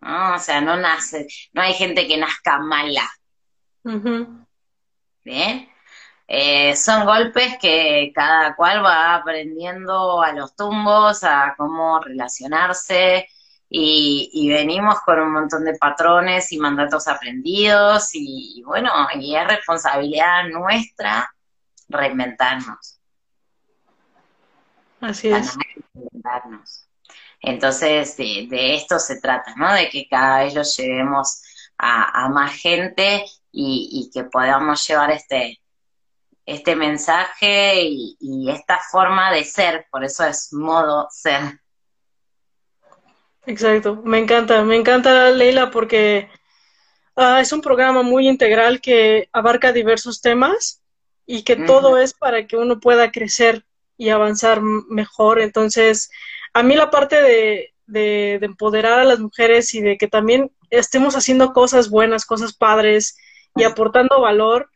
¿no? 0.00 0.34
O 0.34 0.38
sea, 0.38 0.60
no 0.60 0.76
nace, 0.76 1.26
no 1.52 1.62
hay 1.62 1.74
gente 1.74 2.06
que 2.06 2.16
nazca 2.16 2.58
mala. 2.58 3.08
Bien. 5.24 5.68
Eh, 6.28 6.74
son 6.74 7.04
golpes 7.04 7.56
que 7.60 8.10
cada 8.14 8.56
cual 8.56 8.84
va 8.84 9.14
aprendiendo 9.14 10.22
a 10.22 10.32
los 10.32 10.56
tumbos, 10.56 11.22
a 11.22 11.54
cómo 11.56 12.00
relacionarse, 12.00 13.28
y, 13.68 14.48
venimos 14.48 15.00
con 15.00 15.18
un 15.18 15.32
montón 15.32 15.64
de 15.64 15.76
patrones 15.76 16.52
y 16.52 16.58
mandatos 16.58 17.08
aprendidos 17.08 18.10
y, 18.12 18.62
bueno, 18.64 18.90
y 19.14 19.34
es 19.34 19.46
responsabilidad 19.46 20.48
nuestra 20.48 21.28
reinventarnos. 21.88 23.00
Así 25.00 25.28
es. 25.28 25.56
Entonces, 27.40 28.16
de, 28.16 28.74
esto 28.74 28.98
se 28.98 29.20
trata, 29.20 29.54
¿no? 29.56 29.72
De 29.72 29.88
que 29.88 30.06
cada 30.08 30.44
vez 30.44 30.54
lo 30.54 30.62
llevemos 30.62 31.42
a, 31.78 32.28
más 32.28 32.52
gente 32.54 33.24
y, 33.52 34.10
que 34.12 34.24
podamos 34.24 34.86
llevar 34.86 35.10
este, 35.10 35.60
este 36.46 36.76
mensaje 36.76 37.82
y, 37.82 38.16
y, 38.20 38.50
esta 38.50 38.78
forma 38.90 39.32
de 39.32 39.44
ser, 39.44 39.86
por 39.90 40.04
eso 40.04 40.24
es 40.24 40.52
modo 40.52 41.08
ser. 41.10 41.60
Exacto, 43.46 43.96
me 44.04 44.18
encanta, 44.18 44.62
me 44.64 44.76
encanta 44.76 45.30
Leila 45.30 45.70
porque 45.70 46.30
ah, 47.16 47.40
es 47.40 47.52
un 47.52 47.60
programa 47.60 48.02
muy 48.02 48.28
integral 48.28 48.80
que 48.80 49.28
abarca 49.32 49.72
diversos 49.72 50.20
temas 50.20 50.82
y 51.26 51.42
que 51.42 51.56
todo 51.56 51.98
es 51.98 52.14
para 52.14 52.46
que 52.46 52.56
uno 52.56 52.78
pueda 52.78 53.10
crecer 53.10 53.64
y 53.96 54.10
avanzar 54.10 54.60
mejor. 54.62 55.40
Entonces, 55.40 56.10
a 56.52 56.62
mí 56.62 56.76
la 56.76 56.90
parte 56.90 57.20
de, 57.20 57.74
de, 57.86 58.34
empoderar 58.42 59.00
a 59.00 59.04
las 59.04 59.18
mujeres 59.18 59.74
y 59.74 59.80
de 59.80 59.96
que 59.96 60.08
también 60.08 60.52
estemos 60.70 61.16
haciendo 61.16 61.52
cosas 61.52 61.90
buenas, 61.90 62.24
cosas 62.24 62.54
padres 62.54 63.16
y 63.54 63.64
aportando 63.64 64.20
valor, 64.20 64.70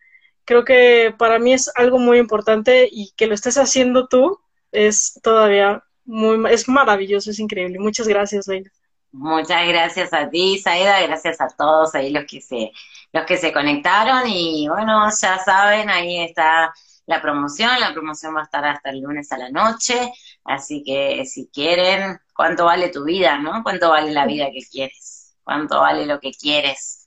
creo 0.50 0.64
que 0.64 1.14
para 1.16 1.38
mí 1.38 1.52
es 1.52 1.70
algo 1.76 2.00
muy 2.00 2.18
importante 2.18 2.88
y 2.90 3.12
que 3.16 3.28
lo 3.28 3.34
estés 3.34 3.56
haciendo 3.56 4.08
tú 4.08 4.40
es 4.72 5.20
todavía 5.22 5.84
muy, 6.04 6.52
es 6.52 6.68
maravilloso, 6.68 7.30
es 7.30 7.38
increíble. 7.38 7.78
Muchas 7.78 8.08
gracias, 8.08 8.48
Leila. 8.48 8.68
Muchas 9.12 9.68
gracias 9.68 10.12
a 10.12 10.28
ti, 10.28 10.58
Saida, 10.58 11.00
gracias 11.02 11.40
a 11.40 11.46
todos 11.56 11.94
ahí 11.94 12.10
los 12.10 12.24
que 12.24 12.40
se, 12.40 12.72
los 13.12 13.24
que 13.26 13.36
se 13.36 13.52
conectaron 13.52 14.26
y 14.26 14.68
bueno, 14.68 15.08
ya 15.10 15.38
saben, 15.38 15.88
ahí 15.88 16.18
está 16.18 16.74
la 17.06 17.22
promoción, 17.22 17.78
la 17.78 17.92
promoción 17.92 18.34
va 18.34 18.40
a 18.40 18.44
estar 18.44 18.64
hasta 18.64 18.90
el 18.90 19.02
lunes 19.02 19.30
a 19.30 19.38
la 19.38 19.50
noche, 19.50 20.12
así 20.42 20.82
que 20.84 21.26
si 21.26 21.48
quieren, 21.52 22.18
¿cuánto 22.34 22.64
vale 22.64 22.88
tu 22.88 23.04
vida, 23.04 23.38
no? 23.38 23.62
¿Cuánto 23.62 23.90
vale 23.90 24.10
la 24.10 24.26
vida 24.26 24.46
que 24.50 24.66
quieres? 24.68 25.36
¿Cuánto 25.44 25.78
vale 25.78 26.06
lo 26.06 26.18
que 26.18 26.32
quieres? 26.32 26.99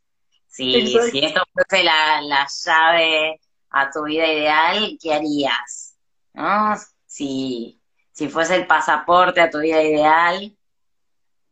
Si, 0.53 0.85
si 1.09 1.25
esto 1.25 1.41
fuese 1.51 1.83
la, 1.83 2.21
la 2.21 2.47
llave 2.47 3.41
a 3.71 3.89
tu 3.89 4.03
vida 4.03 4.31
ideal, 4.31 4.99
¿qué 5.01 5.11
harías? 5.11 5.97
¿No? 6.31 6.75
Si, 7.07 7.81
si 8.11 8.29
fuese 8.29 8.57
el 8.57 8.67
pasaporte 8.67 9.41
a 9.41 9.49
tu 9.49 9.61
vida 9.61 9.81
ideal, 9.81 10.55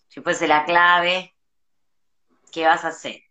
si 0.08 0.22
fuese 0.22 0.48
la 0.48 0.66
clave, 0.66 1.36
¿qué 2.52 2.68
vas 2.68 2.86
a 2.86 2.90
hacer? 2.90 3.24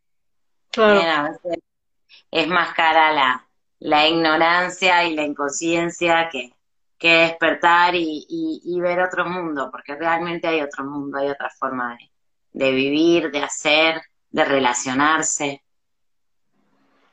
es 2.32 2.48
más 2.48 2.74
cara 2.74 3.12
la, 3.12 3.48
la 3.78 4.08
ignorancia 4.08 5.04
y 5.04 5.14
la 5.14 5.22
inconsciencia 5.22 6.28
que, 6.30 6.52
que 6.98 7.12
despertar 7.12 7.94
y, 7.94 8.26
y, 8.28 8.80
ver 8.80 9.00
otro 9.02 9.24
mundo, 9.24 9.70
porque 9.70 9.94
realmente 9.94 10.48
hay 10.48 10.62
otro 10.62 10.82
mundo, 10.82 11.18
hay 11.18 11.28
otra 11.28 11.48
forma 11.48 11.96
de, 11.96 12.10
de 12.54 12.72
vivir, 12.72 13.30
de 13.30 13.44
hacer, 13.44 14.02
de 14.30 14.44
relacionarse. 14.44 15.62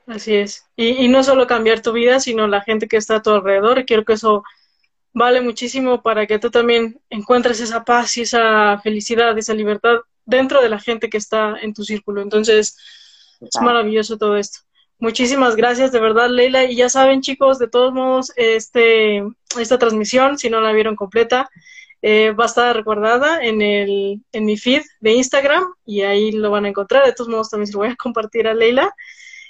Así 0.05 0.35
es. 0.35 0.65
Y, 0.75 1.05
y, 1.05 1.07
no 1.09 1.23
solo 1.23 1.47
cambiar 1.47 1.81
tu 1.81 1.91
vida, 1.91 2.19
sino 2.19 2.47
la 2.47 2.61
gente 2.61 2.87
que 2.87 2.97
está 2.97 3.17
a 3.17 3.21
tu 3.21 3.31
alrededor. 3.31 3.79
Y 3.79 3.85
quiero 3.85 4.05
que 4.05 4.13
eso 4.13 4.43
vale 5.13 5.41
muchísimo 5.41 6.01
para 6.01 6.27
que 6.27 6.39
tú 6.39 6.49
también 6.49 7.01
encuentres 7.09 7.59
esa 7.59 7.83
paz 7.83 8.15
y 8.17 8.21
esa 8.21 8.79
felicidad, 8.81 9.37
esa 9.37 9.53
libertad 9.53 9.97
dentro 10.25 10.61
de 10.61 10.69
la 10.69 10.79
gente 10.79 11.09
que 11.09 11.17
está 11.17 11.57
en 11.59 11.73
tu 11.73 11.83
círculo. 11.83 12.21
Entonces, 12.21 12.77
es 13.41 13.61
maravilloso 13.61 14.17
todo 14.17 14.37
esto. 14.37 14.59
Muchísimas 14.99 15.55
gracias, 15.55 15.91
de 15.91 15.99
verdad, 15.99 16.29
Leila. 16.29 16.65
Y 16.65 16.75
ya 16.75 16.89
saben, 16.89 17.21
chicos, 17.21 17.59
de 17.59 17.67
todos 17.67 17.93
modos, 17.93 18.31
este, 18.35 19.23
esta 19.59 19.77
transmisión, 19.77 20.37
si 20.37 20.49
no 20.49 20.61
la 20.61 20.71
vieron 20.71 20.95
completa, 20.95 21.49
eh, 22.01 22.31
va 22.31 22.45
a 22.45 22.47
estar 22.47 22.75
recordada 22.75 23.43
en, 23.43 23.61
el, 23.61 24.21
en 24.31 24.45
mi 24.45 24.57
feed 24.57 24.83
de 24.99 25.13
Instagram 25.13 25.63
y 25.85 26.01
ahí 26.01 26.31
lo 26.31 26.51
van 26.51 26.65
a 26.65 26.69
encontrar. 26.69 27.05
De 27.05 27.13
todos 27.13 27.29
modos, 27.29 27.49
también 27.49 27.67
se 27.67 27.73
lo 27.73 27.79
voy 27.79 27.89
a 27.89 27.95
compartir 27.97 28.47
a 28.47 28.53
Leila. 28.53 28.93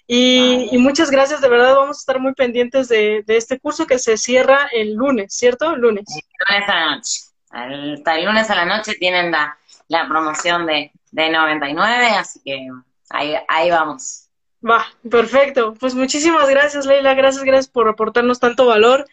Y, 0.09 0.77
muchas 0.77 1.11
gracias, 1.11 1.41
de 1.41 1.49
verdad 1.49 1.75
vamos 1.75 1.97
a 1.97 1.99
estar 1.99 2.19
muy 2.19 2.33
pendientes 2.33 2.87
de, 2.87 3.25
este 3.27 3.59
curso 3.59 3.85
que 3.85 3.99
se 3.99 4.15
cierra 4.15 4.69
el 4.71 4.93
lunes, 4.93 5.35
¿cierto? 5.35 5.75
Lunes. 5.75 6.05
El 6.07 6.55
lunes 6.55 6.69
a 6.69 6.75
la 6.75 6.95
noche. 6.95 7.19
Hasta 7.49 8.15
el 8.15 8.25
lunes 8.25 8.49
a 8.49 8.55
la 8.55 8.65
noche 8.65 8.93
tienen 8.93 9.31
la, 9.31 9.57
la 9.89 10.07
promoción 10.07 10.65
de, 10.65 10.91
de 11.11 11.29
99, 11.29 12.07
así 12.11 12.39
que 12.45 12.69
ahí, 13.09 13.35
ahí 13.49 13.69
vamos. 13.69 14.27
Va, 14.67 14.85
perfecto. 15.09 15.73
Pues 15.73 15.93
muchísimas 15.93 16.49
gracias, 16.49 16.85
Leila. 16.85 17.13
Gracias, 17.13 17.43
gracias 17.43 17.67
por 17.67 17.87
aportarnos 17.87 18.39
tanto 18.39 18.65
valor. 18.65 19.05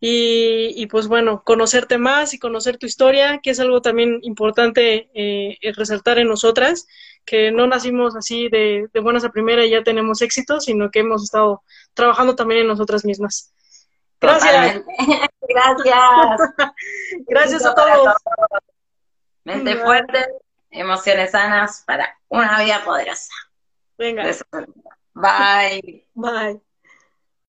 Y, 0.00 0.74
y, 0.76 0.86
pues 0.86 1.08
bueno, 1.08 1.42
conocerte 1.44 1.98
más 1.98 2.32
y 2.32 2.38
conocer 2.38 2.78
tu 2.78 2.86
historia, 2.86 3.40
que 3.42 3.50
es 3.50 3.58
algo 3.58 3.82
también 3.82 4.20
importante 4.22 5.10
eh, 5.12 5.58
resaltar 5.74 6.18
en 6.18 6.28
nosotras 6.28 6.86
que 7.28 7.52
no 7.52 7.66
nacimos 7.66 8.16
así 8.16 8.48
de, 8.48 8.88
buenas 9.02 9.22
a 9.22 9.28
primera 9.28 9.62
y 9.62 9.70
ya 9.70 9.82
tenemos 9.82 10.22
éxito, 10.22 10.60
sino 10.60 10.90
que 10.90 11.00
hemos 11.00 11.22
estado 11.22 11.62
trabajando 11.92 12.34
también 12.34 12.62
en 12.62 12.68
nosotras 12.68 13.04
mismas. 13.04 13.52
Gracias. 14.18 14.82
Gracias. 15.42 16.40
Gracias 17.28 17.66
a 17.66 17.74
todos. 17.74 18.14
Mente 19.44 19.76
fuerte, 19.76 20.26
emociones 20.70 21.32
sanas 21.32 21.84
para 21.86 22.18
una 22.28 22.62
vida 22.64 22.82
poderosa. 22.82 23.32
Venga. 23.98 24.24
Bye. 25.12 26.06
Bye. 26.14 26.67